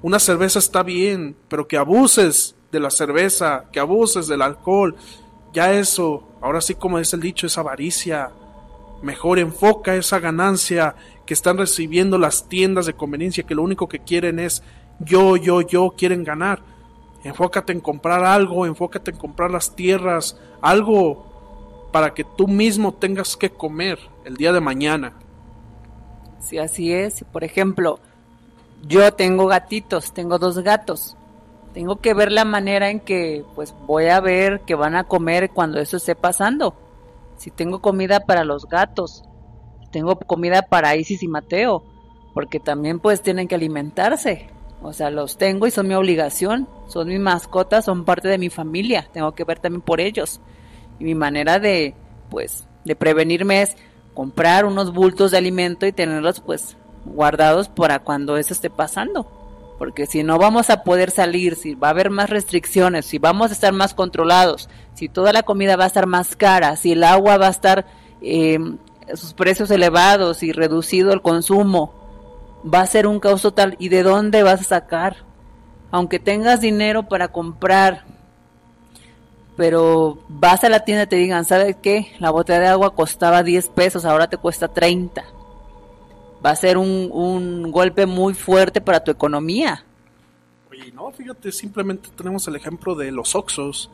Una 0.03 0.19
cerveza 0.19 0.59
está 0.59 0.83
bien, 0.83 1.37
pero 1.49 1.69
que 1.69 1.77
abuses 1.77 2.55
de 2.73 2.81
la 2.81 2.91
cerveza, 2.91 3.67
que 3.73 3.81
abuses 3.81 4.29
del 4.29 4.41
alcohol. 4.41 4.97
Ya 5.53 5.75
eso, 5.75 6.29
ahora 6.41 6.61
sí 6.61 6.75
como 6.75 6.99
dice 6.99 7.17
el 7.17 7.23
dicho, 7.23 7.47
es 7.47 7.59
avaricia. 7.59 8.31
Mejor 9.03 9.39
enfoca 9.39 9.95
esa 9.95 10.21
ganancia 10.21 10.95
que 11.31 11.35
están 11.35 11.59
recibiendo 11.59 12.19
las 12.19 12.49
tiendas 12.49 12.87
de 12.87 12.95
conveniencia, 12.95 13.45
que 13.45 13.55
lo 13.55 13.63
único 13.63 13.89
que 13.89 14.01
quieren 14.01 14.41
es 14.41 14.65
yo, 14.99 15.37
yo, 15.37 15.61
yo, 15.61 15.91
quieren 15.97 16.25
ganar. 16.25 16.59
Enfócate 17.23 17.73
en 17.73 17.79
comprar 17.79 18.25
algo, 18.25 18.67
enfócate 18.67 19.13
en 19.13 19.17
comprar 19.17 19.53
las 19.53 19.77
tierras, 19.77 20.37
algo 20.61 21.89
para 21.93 22.15
que 22.15 22.25
tú 22.25 22.49
mismo 22.49 22.95
tengas 22.95 23.37
que 23.37 23.49
comer 23.49 24.01
el 24.25 24.39
día 24.39 24.53
de 24.53 24.61
mañana. 24.61 25.13
Sí, 26.41 26.59
así 26.59 26.93
es. 26.93 27.25
Por 27.31 27.45
ejemplo, 27.45 28.01
yo 28.83 29.15
tengo 29.15 29.47
gatitos, 29.47 30.13
tengo 30.13 30.37
dos 30.41 30.59
gatos. 30.59 31.17
Tengo 31.75 32.01
que 32.01 32.13
ver 32.13 32.33
la 32.33 32.45
manera 32.45 32.91
en 32.91 32.99
que 32.99 33.45
pues 33.55 33.73
voy 33.87 34.07
a 34.07 34.19
ver 34.19 34.63
que 34.63 34.75
van 34.75 34.97
a 34.97 35.05
comer 35.05 35.51
cuando 35.51 35.79
eso 35.79 35.99
esté 35.99 36.17
pasando. 36.17 36.75
Si 37.37 37.53
tengo 37.53 37.81
comida 37.81 38.19
para 38.19 38.43
los 38.43 38.69
gatos, 38.69 39.23
tengo 39.91 40.17
comida 40.19 40.63
para 40.63 40.97
Isis 40.97 41.23
y 41.23 41.29
Mateo, 41.29 41.83
porque 42.35 42.61
también 42.61 43.01
pues 43.01 43.23
tienen 43.23 43.49
que 43.49 43.55
alimentarse. 43.55 44.49
O 44.83 44.93
sea, 44.93 45.11
los 45.11 45.37
tengo 45.37 45.67
y 45.67 45.71
son 45.71 45.89
mi 45.89 45.95
obligación, 45.95 46.67
son 46.89 47.09
mis 47.09 47.21
mascotas, 47.21 47.85
son 47.85 48.05
parte 48.05 48.29
de 48.29 48.39
mi 48.39 48.49
familia, 48.49 49.09
tengo 49.13 49.33
que 49.33 49.45
ver 49.45 49.59
también 49.59 49.83
por 49.83 50.01
ellos. 50.01 50.41
Y 50.99 51.05
mi 51.05 51.15
manera 51.15 51.59
de, 51.59 51.95
pues, 52.31 52.67
de 52.85 52.97
prevenirme 52.97 53.63
es 53.63 53.77
comprar 54.15 54.65
unos 54.65 54.93
bultos 54.93 55.33
de 55.33 55.39
alimento 55.39 55.87
y 55.87 55.93
tenerlos, 55.93 56.41
pues, 56.41 56.77
guardados 57.05 57.69
para 57.69 57.99
cuando 57.99 58.39
eso 58.39 58.55
esté 58.55 58.71
pasando. 58.71 59.27
Porque 59.79 60.07
si 60.07 60.23
no 60.23 60.39
vamos 60.39 60.71
a 60.71 60.83
poder 60.83 61.11
salir, 61.11 61.57
si 61.57 61.75
va 61.75 61.89
a 61.89 61.91
haber 61.91 62.11
más 62.11 62.31
restricciones, 62.31 63.07
si 63.07 63.19
vamos 63.19 63.51
a 63.51 63.55
estar 63.55 63.73
más 63.73 63.95
controlados, 63.95 64.69
si 64.95 65.09
toda 65.09 65.33
la 65.33 65.43
comida 65.43 65.77
va 65.77 65.85
a 65.85 65.89
estar 65.89 66.07
más 66.07 66.37
cara, 66.37 66.77
si 66.77 66.93
el 66.93 67.05
agua 67.05 67.39
va 67.39 67.47
a 67.47 67.51
estar 67.51 67.87
eh, 68.21 68.59
sus 69.17 69.35
precios 69.35 69.71
elevados 69.71 70.43
y 70.43 70.53
reducido 70.53 71.13
el 71.13 71.23
consumo, 71.23 71.95
va 72.63 72.81
a 72.81 72.87
ser 72.87 73.07
un 73.07 73.21
caos 73.21 73.43
total. 73.43 73.77
¿Y 73.79 73.89
de 73.89 74.03
dónde 74.03 74.43
vas 74.43 74.61
a 74.61 74.65
sacar? 74.65 75.17
Aunque 75.91 76.19
tengas 76.19 76.61
dinero 76.61 77.09
para 77.09 77.29
comprar 77.29 78.05
pero 79.61 80.19
vas 80.27 80.65
a 80.65 80.71
la 80.71 80.87
tienda 80.87 81.03
y 81.03 81.07
te 81.07 81.17
digan, 81.17 81.45
¿sabes 81.45 81.77
qué? 81.83 82.15
La 82.19 82.31
botella 82.31 82.61
de 82.61 82.69
agua 82.69 82.95
costaba 82.95 83.43
10 83.43 83.69
pesos, 83.69 84.07
ahora 84.07 84.27
te 84.27 84.39
cuesta 84.39 84.69
30. 84.69 85.23
Va 86.43 86.49
a 86.49 86.57
ser 86.57 86.79
un, 86.79 87.11
un 87.13 87.71
golpe 87.71 88.07
muy 88.07 88.33
fuerte 88.33 88.81
para 88.81 89.05
tu 89.05 89.11
economía. 89.11 89.85
Oye, 90.71 90.91
no, 90.93 91.11
fíjate, 91.11 91.53
simplemente 91.53 92.09
tenemos 92.17 92.49
el 92.49 92.57
ejemplo 92.57 92.95
de 92.95 93.13
los 93.13 93.35
Oxos. 93.35 93.91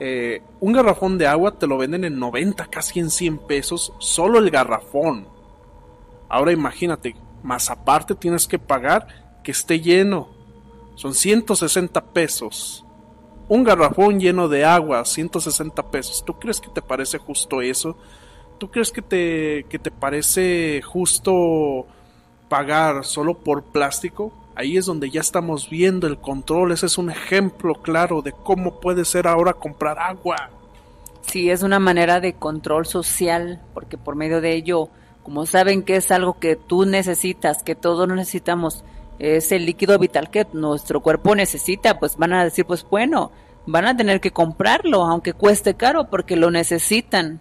Eh, 0.00 0.42
un 0.60 0.72
garrafón 0.72 1.18
de 1.18 1.26
agua 1.26 1.58
te 1.58 1.66
lo 1.66 1.78
venden 1.78 2.04
en 2.04 2.18
90, 2.18 2.66
casi 2.66 2.98
en 2.98 3.10
100 3.10 3.38
pesos, 3.46 3.92
solo 3.98 4.38
el 4.38 4.50
garrafón. 4.50 5.28
Ahora 6.28 6.52
imagínate, 6.52 7.14
más 7.42 7.70
aparte 7.70 8.14
tienes 8.14 8.48
que 8.48 8.58
pagar 8.58 9.06
que 9.44 9.52
esté 9.52 9.80
lleno. 9.80 10.28
Son 10.96 11.14
160 11.14 12.00
pesos 12.06 12.84
un 13.50 13.64
garrafón 13.64 14.20
lleno 14.20 14.48
de 14.48 14.64
agua, 14.64 15.04
160 15.04 15.90
pesos. 15.90 16.24
¿Tú 16.24 16.38
crees 16.38 16.60
que 16.60 16.68
te 16.68 16.80
parece 16.80 17.18
justo 17.18 17.60
eso? 17.60 17.96
¿Tú 18.58 18.70
crees 18.70 18.92
que 18.92 19.02
te, 19.02 19.66
que 19.68 19.80
te 19.80 19.90
parece 19.90 20.80
justo 20.82 21.84
pagar 22.48 23.04
solo 23.04 23.36
por 23.36 23.64
plástico? 23.64 24.32
Ahí 24.54 24.76
es 24.76 24.86
donde 24.86 25.10
ya 25.10 25.20
estamos 25.20 25.70
viendo 25.70 26.06
el 26.06 26.18
control. 26.18 26.72
Ese 26.72 26.86
es 26.86 26.98
un 26.98 27.10
ejemplo 27.10 27.74
claro 27.74 28.22
de 28.22 28.32
cómo 28.32 28.80
puede 28.80 29.04
ser 29.04 29.26
ahora 29.26 29.52
comprar 29.54 29.98
agua. 29.98 30.50
Sí, 31.22 31.50
es 31.50 31.62
una 31.62 31.78
manera 31.78 32.20
de 32.20 32.34
control 32.34 32.86
social, 32.86 33.62
porque 33.72 33.96
por 33.96 34.16
medio 34.16 34.40
de 34.40 34.54
ello, 34.54 34.88
como 35.22 35.46
saben 35.46 35.82
que 35.82 35.96
es 35.96 36.10
algo 36.10 36.38
que 36.38 36.56
tú 36.56 36.86
necesitas, 36.86 37.62
que 37.62 37.74
todos 37.74 38.08
necesitamos, 38.08 38.84
es 39.18 39.52
el 39.52 39.66
líquido 39.66 39.98
vital 39.98 40.30
que 40.30 40.46
nuestro 40.52 41.00
cuerpo 41.00 41.34
necesita, 41.34 41.98
pues 41.98 42.16
van 42.16 42.32
a 42.32 42.42
decir, 42.42 42.64
pues 42.64 42.84
bueno, 42.88 43.30
van 43.66 43.86
a 43.86 43.96
tener 43.96 44.20
que 44.20 44.32
comprarlo, 44.32 45.04
aunque 45.04 45.32
cueste 45.32 45.74
caro, 45.74 46.08
porque 46.10 46.36
lo 46.36 46.50
necesitan. 46.50 47.40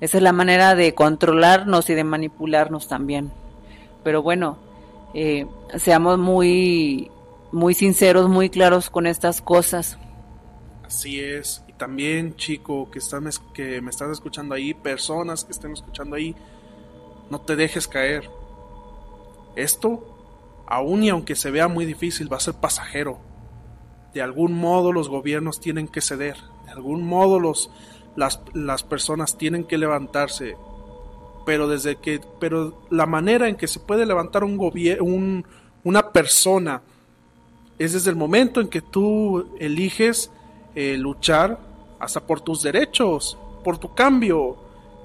Esa 0.00 0.16
es 0.16 0.22
la 0.22 0.32
manera 0.32 0.74
de 0.74 0.94
controlarnos 0.94 1.90
y 1.90 1.94
de 1.94 2.04
manipularnos 2.04 2.88
también. 2.88 3.30
Pero 4.02 4.22
bueno, 4.22 4.58
eh, 5.14 5.46
seamos 5.78 6.18
muy, 6.18 7.10
muy 7.52 7.74
sinceros, 7.74 8.28
muy 8.28 8.50
claros 8.50 8.90
con 8.90 9.06
estas 9.06 9.40
cosas. 9.40 9.98
Así 10.84 11.20
es. 11.20 11.62
Y 11.68 11.72
también, 11.72 12.36
chico, 12.36 12.90
que, 12.90 13.00
que 13.54 13.80
me 13.80 13.90
estás 13.90 14.10
escuchando 14.10 14.54
ahí, 14.54 14.74
personas 14.74 15.44
que 15.44 15.52
estén 15.52 15.72
escuchando 15.72 16.16
ahí, 16.16 16.34
no 17.30 17.40
te 17.40 17.56
dejes 17.56 17.88
caer. 17.88 18.30
Esto, 19.56 20.64
aun 20.66 21.02
y 21.02 21.10
aunque 21.10 21.34
se 21.34 21.50
vea 21.50 21.68
muy 21.68 21.84
difícil, 21.84 22.32
va 22.32 22.36
a 22.36 22.40
ser 22.40 22.54
pasajero. 22.54 23.18
De 24.14 24.22
algún 24.22 24.54
modo 24.54 24.92
los 24.92 25.08
gobiernos 25.08 25.60
tienen 25.60 25.88
que 25.88 26.00
ceder. 26.00 26.36
De 26.64 26.70
algún 26.70 27.06
modo 27.06 27.38
los, 27.38 27.70
las, 28.16 28.40
las 28.54 28.82
personas 28.82 29.36
tienen 29.36 29.64
que 29.64 29.78
levantarse. 29.78 30.56
Pero 31.48 31.66
desde 31.66 31.96
que, 31.96 32.20
pero 32.38 32.82
la 32.90 33.06
manera 33.06 33.48
en 33.48 33.56
que 33.56 33.66
se 33.66 33.80
puede 33.80 34.04
levantar 34.04 34.44
un 34.44 34.58
gobierno, 34.58 35.42
una 35.82 36.12
persona, 36.12 36.82
es 37.78 37.94
desde 37.94 38.10
el 38.10 38.16
momento 38.16 38.60
en 38.60 38.68
que 38.68 38.82
tú 38.82 39.56
eliges 39.58 40.30
eh, 40.74 40.98
luchar 40.98 41.58
hasta 42.00 42.20
por 42.20 42.42
tus 42.42 42.62
derechos, 42.62 43.38
por 43.64 43.78
tu 43.78 43.94
cambio. 43.94 44.58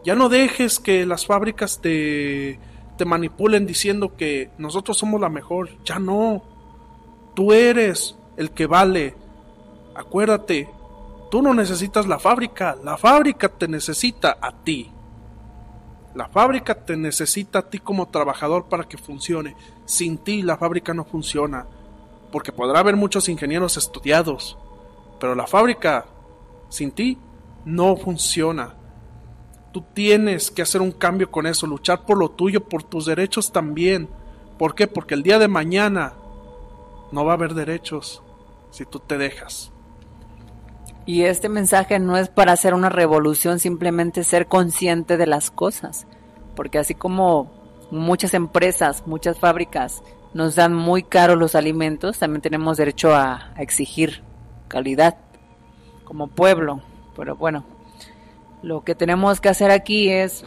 Ya 0.03 0.15
no 0.15 0.27
dejes 0.27 0.81
que 0.81 1.05
las 1.05 1.25
fábricas 1.25 1.79
te, 1.79 2.59
te 2.97 3.05
manipulen 3.05 3.65
diciendo 3.65 4.17
que 4.17 4.50
nosotros 4.57 4.97
somos 4.97 5.21
la 5.21 5.29
mejor. 5.29 5.69
Ya 5.85 5.97
no. 5.97 6.43
Tú 7.35 7.53
eres 7.53 8.17
el 8.35 8.51
que 8.51 8.65
vale. 8.65 9.15
Acuérdate, 9.95 10.69
tú 11.31 11.41
no 11.41 11.53
necesitas 11.53 12.05
la 12.05 12.19
fábrica, 12.19 12.75
la 12.83 12.97
fábrica 12.97 13.47
te 13.47 13.69
necesita 13.69 14.39
a 14.41 14.51
ti. 14.51 14.91
La 16.15 16.27
fábrica 16.27 16.75
te 16.75 16.96
necesita 16.96 17.60
a 17.60 17.70
ti 17.70 17.79
como 17.79 18.10
trabajador 18.10 18.65
para 18.65 18.84
que 18.84 18.98
funcione. 18.98 19.55
Sin 19.86 20.20
ti 20.20 20.43
la 20.43 20.58
fábrica 20.58 20.93
no 20.93 21.05
funciona. 21.05 21.65
Porque 22.32 22.51
podrá 22.51 22.79
haber 22.79 22.96
muchos 22.96 23.29
ingenieros 23.29 23.77
estudiados, 23.77 24.58
pero 25.20 25.36
la 25.36 25.48
fábrica, 25.48 26.05
sin 26.70 26.91
ti, 26.91 27.17
no 27.65 27.96
funciona. 27.96 28.75
Tú 29.72 29.84
tienes 29.93 30.51
que 30.51 30.62
hacer 30.62 30.82
un 30.82 30.91
cambio 30.91 31.32
con 31.32 31.48
eso, 31.48 31.65
luchar 31.65 32.05
por 32.05 32.17
lo 32.17 32.29
tuyo, 32.29 32.63
por 32.63 32.84
tus 32.84 33.05
derechos 33.05 33.51
también. 33.51 34.08
¿Por 34.58 34.75
qué? 34.75 34.88
Porque 34.88 35.15
el 35.15 35.24
día 35.24 35.39
de 35.39 35.48
mañana 35.48 36.13
no 37.12 37.25
va 37.25 37.34
a 37.34 37.36
haber 37.36 37.55
derechos 37.55 38.22
si 38.72 38.86
tú 38.86 39.00
te 39.00 39.17
dejas. 39.17 39.73
Y 41.05 41.24
este 41.24 41.50
mensaje 41.50 42.00
no 42.00 42.17
es 42.17 42.29
para 42.29 42.53
hacer 42.53 42.74
una 42.74 42.89
revolución, 42.89 43.60
simplemente 43.60 44.24
ser 44.24 44.48
consciente 44.48 45.17
de 45.17 45.27
las 45.27 45.51
cosas. 45.51 46.07
Porque 46.55 46.79
así 46.79 46.95
como 46.95 47.51
muchas 47.91 48.33
empresas, 48.33 49.03
muchas 49.05 49.38
fábricas 49.38 50.01
nos 50.33 50.55
dan 50.55 50.74
muy 50.74 51.03
caros 51.03 51.38
los 51.38 51.55
alimentos, 51.55 52.19
también 52.19 52.41
tenemos 52.41 52.77
derecho 52.77 53.13
a, 53.13 53.53
exigir 53.57 54.24
calidad 54.67 55.17
como 56.05 56.27
pueblo. 56.27 56.81
Pero 57.15 57.36
bueno, 57.36 57.65
lo 58.61 58.83
que 58.83 58.96
tenemos 58.96 59.42
que 59.42 59.50
hacer 59.50 59.72
aquí 59.72 60.09
es, 60.09 60.46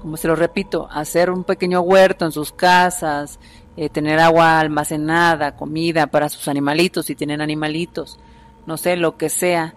como 0.00 0.16
se 0.16 0.28
lo 0.28 0.36
repito, 0.36 0.88
hacer 0.90 1.30
un 1.30 1.44
pequeño 1.44 1.80
huerto 1.80 2.24
en 2.24 2.32
sus 2.32 2.52
casas, 2.52 3.38
eh, 3.76 3.88
tener 3.88 4.20
agua 4.20 4.60
almacenada, 4.60 5.56
comida 5.56 6.06
para 6.06 6.28
sus 6.28 6.48
animalitos, 6.48 7.06
si 7.06 7.14
tienen 7.14 7.40
animalitos, 7.40 8.18
no 8.66 8.76
sé, 8.76 8.96
lo 8.96 9.16
que 9.16 9.28
sea. 9.28 9.74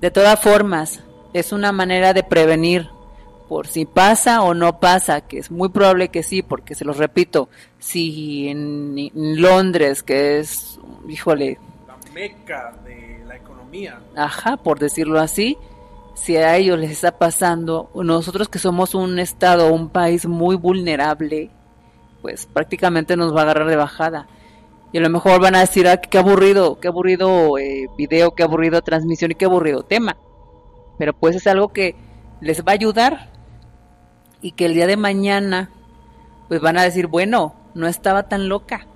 De 0.00 0.10
todas 0.10 0.40
formas, 0.40 1.02
es 1.32 1.52
una 1.52 1.72
manera 1.72 2.12
de 2.12 2.22
prevenir 2.22 2.88
por 3.48 3.68
si 3.68 3.84
pasa 3.84 4.42
o 4.42 4.54
no 4.54 4.80
pasa, 4.80 5.20
que 5.20 5.38
es 5.38 5.50
muy 5.50 5.68
probable 5.68 6.08
que 6.08 6.22
sí, 6.22 6.42
porque 6.42 6.74
se 6.74 6.84
los 6.84 6.96
repito, 6.96 7.48
si 7.78 8.48
en, 8.48 8.98
en 8.98 9.40
Londres, 9.40 10.02
que 10.02 10.40
es, 10.40 10.80
híjole, 11.08 11.58
meca 12.12 12.74
de 12.84 13.22
la 13.26 13.36
economía. 13.36 14.00
Ajá, 14.16 14.56
por 14.56 14.78
decirlo 14.78 15.20
así, 15.20 15.58
si 16.14 16.36
a 16.36 16.56
ellos 16.56 16.78
les 16.78 16.90
está 16.90 17.18
pasando, 17.18 17.90
nosotros 17.94 18.48
que 18.48 18.58
somos 18.58 18.94
un 18.94 19.18
estado, 19.18 19.72
un 19.72 19.90
país 19.90 20.26
muy 20.26 20.56
vulnerable, 20.56 21.50
pues 22.22 22.46
prácticamente 22.46 23.16
nos 23.16 23.34
va 23.34 23.40
a 23.40 23.42
agarrar 23.42 23.68
de 23.68 23.76
bajada. 23.76 24.26
Y 24.92 24.98
a 24.98 25.00
lo 25.00 25.10
mejor 25.10 25.40
van 25.40 25.54
a 25.54 25.60
decir, 25.60 25.88
ah, 25.88 25.98
qué 25.98 26.18
aburrido, 26.18 26.80
qué 26.80 26.88
aburrido 26.88 27.58
eh, 27.58 27.86
video, 27.96 28.34
qué 28.34 28.42
aburrido 28.42 28.82
transmisión 28.82 29.32
y 29.32 29.34
qué 29.34 29.44
aburrido 29.44 29.82
tema. 29.82 30.16
Pero 30.98 31.12
pues 31.12 31.36
es 31.36 31.46
algo 31.46 31.68
que 31.68 31.94
les 32.40 32.62
va 32.62 32.72
a 32.72 32.74
ayudar 32.74 33.30
y 34.40 34.52
que 34.52 34.66
el 34.66 34.74
día 34.74 34.86
de 34.86 34.96
mañana 34.96 35.70
pues 36.48 36.60
van 36.60 36.78
a 36.78 36.82
decir, 36.82 37.08
bueno, 37.08 37.54
no 37.74 37.86
estaba 37.86 38.28
tan 38.28 38.48
loca, 38.48 38.86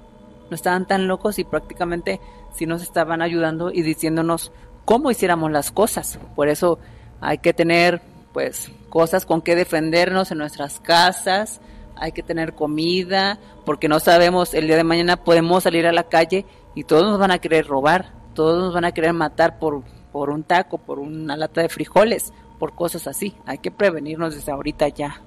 no 0.49 0.55
estaban 0.55 0.87
tan 0.87 1.09
locos 1.09 1.39
y 1.39 1.45
prácticamente 1.45 2.21
si 2.55 2.67
nos 2.67 2.83
estaban 2.83 3.23
ayudando 3.23 3.71
y 3.71 3.83
diciéndonos 3.83 4.53
cómo 4.85 5.11
hiciéramos 5.11 5.51
las 5.51 5.71
cosas. 5.71 6.19
Por 6.35 6.49
eso 6.49 6.79
hay 7.21 7.39
que 7.39 7.53
tener 7.53 8.01
pues 8.33 8.71
cosas 8.89 9.27
con 9.27 9.43
que 9.43 9.57
defendernos 9.57 10.31
en 10.31 10.39
nuestras 10.39 10.81
casas, 10.81 11.61
hay 12.01 12.13
que 12.13 12.23
tener 12.23 12.55
comida, 12.55 13.39
porque 13.65 13.89
no 13.89 14.01
sabemos, 14.01 14.55
el 14.55 14.67
día 14.67 14.77
de 14.77 14.85
mañana 14.85 15.23
podemos 15.23 15.63
salir 15.63 15.87
a 15.87 15.93
la 15.93 16.09
calle 16.09 16.47
y 16.75 16.85
todos 16.85 17.05
nos 17.05 17.19
van 17.19 17.31
a 17.31 17.39
querer 17.39 17.67
robar, 17.67 18.13
todos 18.35 18.63
nos 18.63 18.75
van 18.75 18.87
a 18.87 18.93
querer 18.93 19.13
matar 19.13 19.59
por, 19.59 19.83
por 20.13 20.31
un 20.31 20.43
taco, 20.43 20.79
por 20.79 20.99
una 20.99 21.37
lata 21.37 21.61
de 21.61 21.69
frijoles, 21.69 22.33
por 22.59 22.75
cosas 22.75 23.07
así. 23.07 23.35
Hay 23.45 23.59
que 23.59 23.71
prevenirnos 23.71 24.35
desde 24.35 24.51
ahorita 24.51 24.89
ya. 24.89 25.23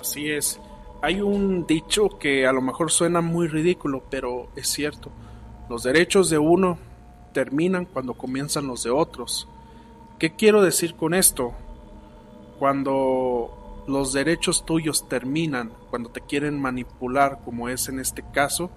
Así 0.00 0.30
es. 0.30 0.60
Hay 1.02 1.20
un 1.20 1.66
dicho 1.66 2.08
que 2.18 2.46
a 2.46 2.52
lo 2.52 2.62
mejor 2.62 2.90
suena 2.90 3.20
muy 3.20 3.46
ridículo, 3.46 4.02
pero 4.08 4.48
es 4.56 4.68
cierto. 4.68 5.10
Los 5.68 5.82
derechos 5.82 6.30
de 6.30 6.38
uno 6.38 6.78
terminan 7.32 7.84
cuando 7.84 8.14
comienzan 8.14 8.66
los 8.66 8.82
de 8.84 8.90
otros. 8.90 9.46
¿Qué 10.18 10.34
quiero 10.34 10.62
decir 10.62 10.94
con 10.94 11.12
esto? 11.12 11.52
Cuando 12.58 13.63
los 13.86 14.12
derechos 14.12 14.64
tuyos 14.64 15.08
terminan, 15.08 15.72
cuando 15.90 16.10
te 16.10 16.20
quieren 16.20 16.60
manipular, 16.60 17.40
como 17.44 17.68
es 17.68 17.88
en 17.88 18.00
este 18.00 18.24
caso, 18.32 18.70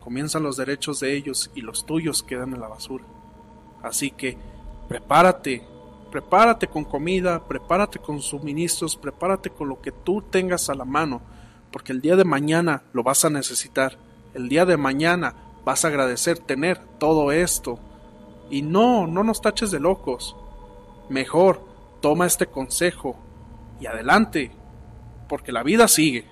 comienzan 0.00 0.42
los 0.42 0.56
derechos 0.56 1.00
de 1.00 1.16
ellos 1.16 1.50
y 1.54 1.60
los 1.60 1.86
tuyos 1.86 2.22
quedan 2.22 2.52
en 2.52 2.60
la 2.60 2.68
basura. 2.68 3.04
Así 3.82 4.10
que 4.10 4.36
prepárate, 4.88 5.64
prepárate 6.10 6.66
con 6.66 6.84
comida, 6.84 7.44
prepárate 7.46 7.98
con 7.98 8.20
suministros, 8.20 8.96
prepárate 8.96 9.50
con 9.50 9.68
lo 9.68 9.80
que 9.80 9.92
tú 9.92 10.22
tengas 10.22 10.68
a 10.68 10.74
la 10.74 10.84
mano, 10.84 11.22
porque 11.70 11.92
el 11.92 12.00
día 12.00 12.16
de 12.16 12.24
mañana 12.24 12.82
lo 12.92 13.02
vas 13.02 13.24
a 13.24 13.30
necesitar. 13.30 13.98
El 14.34 14.48
día 14.48 14.66
de 14.66 14.76
mañana 14.76 15.34
vas 15.64 15.84
a 15.84 15.88
agradecer 15.88 16.38
tener 16.38 16.78
todo 16.98 17.30
esto. 17.30 17.78
Y 18.50 18.62
no, 18.62 19.06
no 19.06 19.22
nos 19.24 19.40
taches 19.40 19.70
de 19.70 19.80
locos. 19.80 20.36
Mejor, 21.08 21.64
toma 22.00 22.26
este 22.26 22.46
consejo 22.46 23.16
y 23.80 23.86
adelante, 23.86 24.50
porque 25.28 25.52
la 25.52 25.62
vida 25.62 25.88
sigue. 25.88 26.24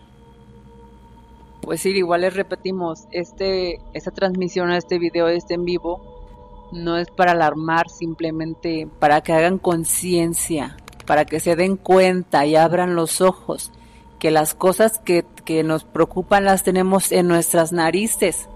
Pues 1.60 1.80
sí, 1.80 1.90
igual 1.90 2.22
les 2.22 2.34
repetimos, 2.34 3.06
este, 3.12 3.78
esta 3.94 4.10
transmisión, 4.10 4.72
este 4.72 4.98
video, 4.98 5.28
este 5.28 5.54
en 5.54 5.64
vivo, 5.64 6.70
no 6.72 6.96
es 6.96 7.08
para 7.10 7.32
alarmar, 7.32 7.88
simplemente 7.88 8.88
para 8.98 9.20
que 9.20 9.32
hagan 9.32 9.58
conciencia, 9.58 10.76
para 11.06 11.24
que 11.24 11.38
se 11.38 11.54
den 11.54 11.76
cuenta 11.76 12.46
y 12.46 12.56
abran 12.56 12.96
los 12.96 13.20
ojos, 13.20 13.70
que 14.18 14.30
las 14.30 14.54
cosas 14.54 14.98
que, 14.98 15.24
que 15.44 15.62
nos 15.62 15.84
preocupan 15.84 16.44
las 16.44 16.64
tenemos 16.64 17.12
en 17.12 17.28
nuestras 17.28 17.72
narices, 17.72 18.48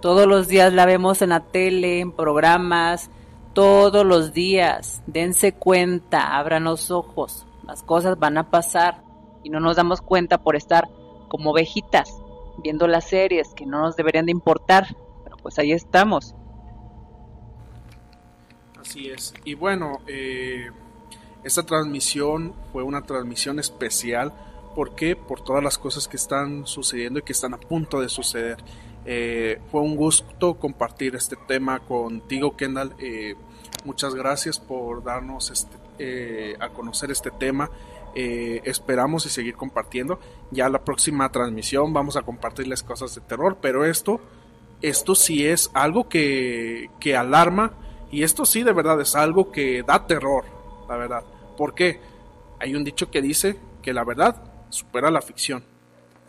todos 0.00 0.26
los 0.26 0.48
días 0.48 0.72
la 0.72 0.86
vemos 0.86 1.20
en 1.20 1.28
la 1.28 1.40
tele, 1.40 2.00
en 2.00 2.12
programas, 2.12 3.10
todos 3.52 4.06
los 4.06 4.32
días. 4.32 5.02
Dense 5.06 5.52
cuenta, 5.52 6.38
abran 6.38 6.64
los 6.64 6.90
ojos. 6.90 7.46
Las 7.70 7.84
cosas 7.84 8.18
van 8.18 8.36
a 8.36 8.50
pasar 8.50 9.04
y 9.44 9.48
no 9.48 9.60
nos 9.60 9.76
damos 9.76 10.00
cuenta 10.00 10.38
por 10.38 10.56
estar 10.56 10.88
como 11.28 11.52
ovejitas 11.52 12.20
viendo 12.64 12.88
las 12.88 13.08
series 13.08 13.54
que 13.54 13.64
no 13.64 13.82
nos 13.82 13.94
deberían 13.94 14.26
de 14.26 14.32
importar. 14.32 14.96
Pero 15.22 15.36
pues 15.36 15.56
ahí 15.60 15.70
estamos. 15.70 16.34
Así 18.76 19.08
es. 19.08 19.32
Y 19.44 19.54
bueno, 19.54 19.98
eh, 20.08 20.68
esta 21.44 21.62
transmisión 21.64 22.54
fue 22.72 22.82
una 22.82 23.02
transmisión 23.02 23.60
especial. 23.60 24.32
¿Por 24.74 24.96
qué? 24.96 25.14
Por 25.14 25.40
todas 25.40 25.62
las 25.62 25.78
cosas 25.78 26.08
que 26.08 26.16
están 26.16 26.66
sucediendo 26.66 27.20
y 27.20 27.22
que 27.22 27.32
están 27.32 27.54
a 27.54 27.58
punto 27.58 28.00
de 28.00 28.08
suceder 28.08 28.58
Eh, 29.06 29.60
fue 29.70 29.80
un 29.80 29.96
gusto 29.96 30.54
compartir 30.54 31.14
este 31.14 31.36
tema 31.36 31.78
contigo, 31.78 32.56
Kendall. 32.56 32.94
Eh, 32.98 33.34
muchas 33.84 34.14
gracias 34.14 34.58
por 34.58 35.02
darnos 35.02 35.50
este, 35.50 35.79
eh, 36.00 36.56
a 36.60 36.70
conocer 36.70 37.10
este 37.10 37.30
tema. 37.30 37.70
esperamos 38.14 39.24
y 39.26 39.28
seguir 39.28 39.54
compartiendo. 39.54 40.18
Ya 40.50 40.68
la 40.68 40.82
próxima 40.84 41.30
transmisión 41.30 41.92
vamos 41.92 42.16
a 42.16 42.22
compartirles 42.22 42.82
cosas 42.82 43.14
de 43.14 43.20
terror, 43.20 43.58
pero 43.62 43.84
esto, 43.84 44.20
esto 44.82 45.14
sí 45.14 45.46
es 45.46 45.70
algo 45.74 46.08
que, 46.08 46.90
que 46.98 47.16
alarma 47.16 47.72
y 48.10 48.24
esto 48.24 48.44
sí 48.44 48.62
de 48.62 48.72
verdad 48.72 49.00
es 49.00 49.14
algo 49.14 49.52
que 49.52 49.82
da 49.82 50.06
terror, 50.06 50.44
la 50.88 50.96
verdad. 50.96 51.22
¿Por 51.56 51.74
qué? 51.74 52.00
Hay 52.58 52.74
un 52.74 52.84
dicho 52.84 53.10
que 53.10 53.22
dice 53.22 53.56
que 53.82 53.92
la 53.92 54.04
verdad 54.04 54.42
supera 54.68 55.10
la 55.10 55.22
ficción. 55.22 55.62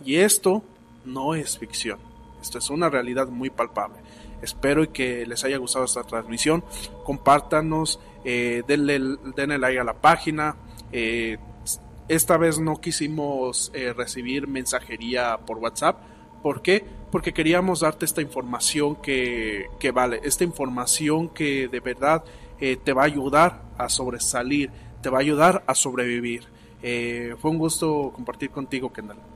Y 0.04 0.18
esto 0.18 0.64
no 1.06 1.34
es 1.36 1.58
ficción. 1.58 2.00
Esto 2.42 2.60
es 2.60 2.70
una 2.70 2.90
realidad 2.90 3.28
muy 3.28 3.50
palpable. 3.50 3.98
Espero 4.42 4.84
y 4.84 4.88
que 4.88 5.26
les 5.26 5.44
haya 5.44 5.58
gustado 5.58 5.86
esta 5.86 6.04
transmisión. 6.04 6.64
Compártanos, 7.04 8.00
eh, 8.24 8.64
denle, 8.68 9.18
denle, 9.36 9.58
like 9.58 9.80
a 9.80 9.84
la 9.84 9.94
página. 9.94 10.56
Eh, 10.92 11.38
esta 12.08 12.38
vez 12.38 12.60
no 12.60 12.82
quisimos 12.82 13.72
eh, 13.74 13.94
recibir 13.94 14.48
mensajería 14.48 15.38
por 15.38 15.58
WhatsApp. 15.58 16.02
¿Por 16.42 16.62
qué? 16.62 16.84
Porque 17.12 17.34
queríamos 17.34 17.82
darte 17.82 18.06
esta 18.06 18.22
información 18.22 18.96
que, 18.96 19.68
que 19.80 19.92
vale, 19.92 20.22
esta 20.24 20.44
información 20.44 21.30
que 21.30 21.68
de 21.68 21.80
verdad 21.80 22.24
eh, 22.60 22.78
te 22.84 22.94
va 22.94 23.04
a 23.04 23.06
ayudar 23.06 23.62
a 23.78 23.90
sobresalir, 23.90 24.72
te 25.02 25.10
va 25.10 25.20
a 25.20 25.22
ayudar 25.22 25.64
a 25.68 25.76
sobrevivir. 25.76 26.46
Fue 26.82 27.52
un 27.52 27.60
gusto 27.60 28.12
compartir 28.12 28.50
contigo, 28.50 28.92
Kendall. 28.92 29.31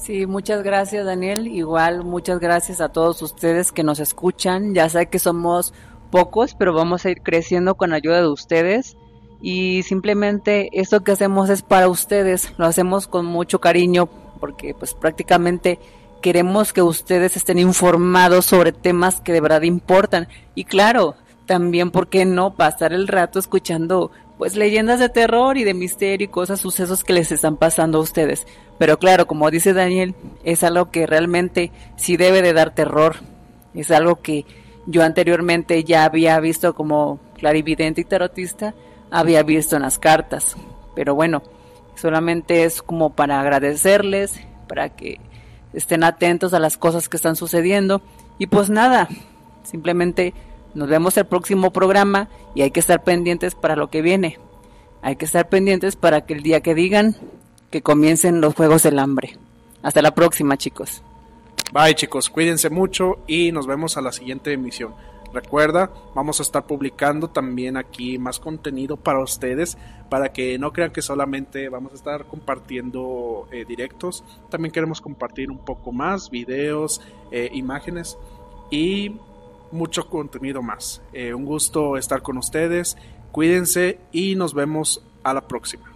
Sí, 0.00 0.26
muchas 0.26 0.62
gracias 0.62 1.04
Daniel. 1.04 1.46
Igual 1.46 2.04
muchas 2.04 2.40
gracias 2.40 2.80
a 2.80 2.88
todos 2.88 3.20
ustedes 3.20 3.70
que 3.70 3.84
nos 3.84 4.00
escuchan. 4.00 4.74
Ya 4.74 4.88
sé 4.88 5.06
que 5.06 5.18
somos 5.18 5.74
pocos, 6.10 6.54
pero 6.54 6.72
vamos 6.72 7.04
a 7.04 7.10
ir 7.10 7.20
creciendo 7.22 7.74
con 7.74 7.92
ayuda 7.92 8.22
de 8.22 8.28
ustedes. 8.28 8.96
Y 9.42 9.82
simplemente 9.82 10.70
esto 10.72 11.04
que 11.04 11.12
hacemos 11.12 11.50
es 11.50 11.60
para 11.60 11.88
ustedes. 11.88 12.54
Lo 12.56 12.64
hacemos 12.64 13.08
con 13.08 13.26
mucho 13.26 13.60
cariño 13.60 14.08
porque 14.40 14.72
pues 14.72 14.94
prácticamente 14.94 15.78
queremos 16.22 16.72
que 16.72 16.80
ustedes 16.80 17.36
estén 17.36 17.58
informados 17.58 18.46
sobre 18.46 18.72
temas 18.72 19.20
que 19.20 19.34
de 19.34 19.42
verdad 19.42 19.62
importan. 19.62 20.28
Y 20.54 20.64
claro, 20.64 21.14
también, 21.44 21.90
¿por 21.90 22.08
qué 22.08 22.24
no 22.24 22.54
pasar 22.54 22.94
el 22.94 23.06
rato 23.06 23.38
escuchando 23.38 24.10
pues 24.40 24.56
leyendas 24.56 24.98
de 24.98 25.10
terror 25.10 25.58
y 25.58 25.64
de 25.64 25.74
misterio 25.74 26.24
y 26.24 26.28
cosas, 26.28 26.62
sucesos 26.62 27.04
que 27.04 27.12
les 27.12 27.30
están 27.30 27.58
pasando 27.58 27.98
a 27.98 28.00
ustedes. 28.00 28.46
Pero 28.80 28.98
claro, 28.98 29.26
como 29.26 29.50
dice 29.50 29.74
Daniel, 29.74 30.14
es 30.42 30.64
algo 30.64 30.90
que 30.90 31.06
realmente 31.06 31.70
sí 31.96 32.16
debe 32.16 32.40
de 32.40 32.54
dar 32.54 32.74
terror. 32.74 33.16
Es 33.74 33.90
algo 33.90 34.22
que 34.22 34.46
yo 34.86 35.02
anteriormente 35.02 35.84
ya 35.84 36.06
había 36.06 36.40
visto 36.40 36.74
como 36.74 37.20
clarividente 37.34 38.00
y 38.00 38.04
tarotista, 38.04 38.74
había 39.10 39.42
visto 39.42 39.76
en 39.76 39.82
las 39.82 39.98
cartas. 39.98 40.56
Pero 40.94 41.14
bueno, 41.14 41.42
solamente 41.94 42.64
es 42.64 42.80
como 42.80 43.10
para 43.10 43.38
agradecerles, 43.42 44.40
para 44.66 44.88
que 44.88 45.20
estén 45.74 46.02
atentos 46.02 46.54
a 46.54 46.58
las 46.58 46.78
cosas 46.78 47.10
que 47.10 47.18
están 47.18 47.36
sucediendo. 47.36 48.00
Y 48.38 48.46
pues 48.46 48.70
nada, 48.70 49.08
simplemente 49.62 50.32
nos 50.72 50.88
vemos 50.88 51.18
el 51.18 51.26
próximo 51.26 51.70
programa 51.70 52.30
y 52.54 52.62
hay 52.62 52.70
que 52.70 52.80
estar 52.80 53.04
pendientes 53.04 53.54
para 53.54 53.76
lo 53.76 53.90
que 53.90 54.00
viene. 54.00 54.38
Hay 55.02 55.16
que 55.16 55.26
estar 55.26 55.50
pendientes 55.50 55.96
para 55.96 56.22
que 56.22 56.32
el 56.32 56.42
día 56.42 56.62
que 56.62 56.74
digan 56.74 57.14
que 57.70 57.82
comiencen 57.82 58.40
los 58.40 58.54
Juegos 58.54 58.82
del 58.82 58.98
Hambre. 58.98 59.36
Hasta 59.82 60.02
la 60.02 60.14
próxima, 60.14 60.56
chicos. 60.56 61.02
Bye, 61.72 61.94
chicos. 61.94 62.28
Cuídense 62.28 62.68
mucho 62.68 63.20
y 63.26 63.52
nos 63.52 63.66
vemos 63.66 63.96
a 63.96 64.02
la 64.02 64.12
siguiente 64.12 64.52
emisión. 64.52 64.94
Recuerda, 65.32 65.92
vamos 66.14 66.40
a 66.40 66.42
estar 66.42 66.66
publicando 66.66 67.28
también 67.28 67.76
aquí 67.76 68.18
más 68.18 68.40
contenido 68.40 68.96
para 68.96 69.22
ustedes, 69.22 69.78
para 70.08 70.32
que 70.32 70.58
no 70.58 70.72
crean 70.72 70.90
que 70.90 71.02
solamente 71.02 71.68
vamos 71.68 71.92
a 71.92 71.94
estar 71.94 72.24
compartiendo 72.24 73.46
eh, 73.52 73.64
directos, 73.64 74.24
también 74.50 74.72
queremos 74.72 75.00
compartir 75.00 75.48
un 75.50 75.64
poco 75.64 75.92
más, 75.92 76.30
videos, 76.30 77.00
eh, 77.30 77.48
imágenes 77.52 78.18
y 78.72 79.14
mucho 79.70 80.08
contenido 80.08 80.62
más. 80.62 81.00
Eh, 81.12 81.32
un 81.32 81.44
gusto 81.44 81.96
estar 81.96 82.22
con 82.22 82.36
ustedes, 82.36 82.96
cuídense 83.30 84.00
y 84.10 84.34
nos 84.34 84.52
vemos 84.52 85.04
a 85.22 85.32
la 85.32 85.46
próxima. 85.46 85.89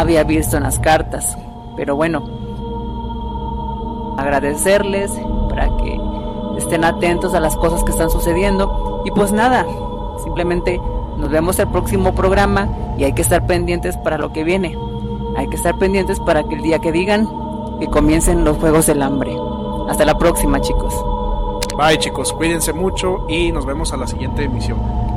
Había 0.00 0.24
visto 0.24 0.56
en 0.56 0.62
las 0.62 0.78
cartas. 0.78 1.36
Pero 1.76 1.96
bueno, 1.96 2.22
agradecerles 4.18 5.12
para 5.48 5.68
que 5.76 6.00
estén 6.58 6.84
atentos 6.84 7.34
a 7.34 7.40
las 7.40 7.56
cosas 7.56 7.84
que 7.84 7.90
están 7.90 8.10
sucediendo. 8.10 9.02
Y 9.04 9.10
pues 9.10 9.32
nada, 9.32 9.66
simplemente 10.22 10.80
nos 11.16 11.30
vemos 11.30 11.58
el 11.58 11.68
próximo 11.68 12.14
programa 12.14 12.68
y 12.96 13.04
hay 13.04 13.12
que 13.12 13.22
estar 13.22 13.46
pendientes 13.46 13.96
para 13.96 14.18
lo 14.18 14.32
que 14.32 14.44
viene. 14.44 14.76
Hay 15.36 15.48
que 15.48 15.56
estar 15.56 15.78
pendientes 15.78 16.18
para 16.20 16.42
que 16.44 16.54
el 16.54 16.62
día 16.62 16.80
que 16.80 16.92
digan 16.92 17.28
que 17.78 17.86
comiencen 17.86 18.44
los 18.44 18.58
Juegos 18.58 18.86
del 18.86 19.02
Hambre. 19.02 19.34
Hasta 19.88 20.04
la 20.04 20.18
próxima 20.18 20.60
chicos. 20.60 20.94
Bye 21.76 21.98
chicos, 21.98 22.32
cuídense 22.32 22.72
mucho 22.72 23.26
y 23.28 23.52
nos 23.52 23.64
vemos 23.64 23.92
a 23.92 23.96
la 23.96 24.06
siguiente 24.06 24.44
emisión. 24.44 24.99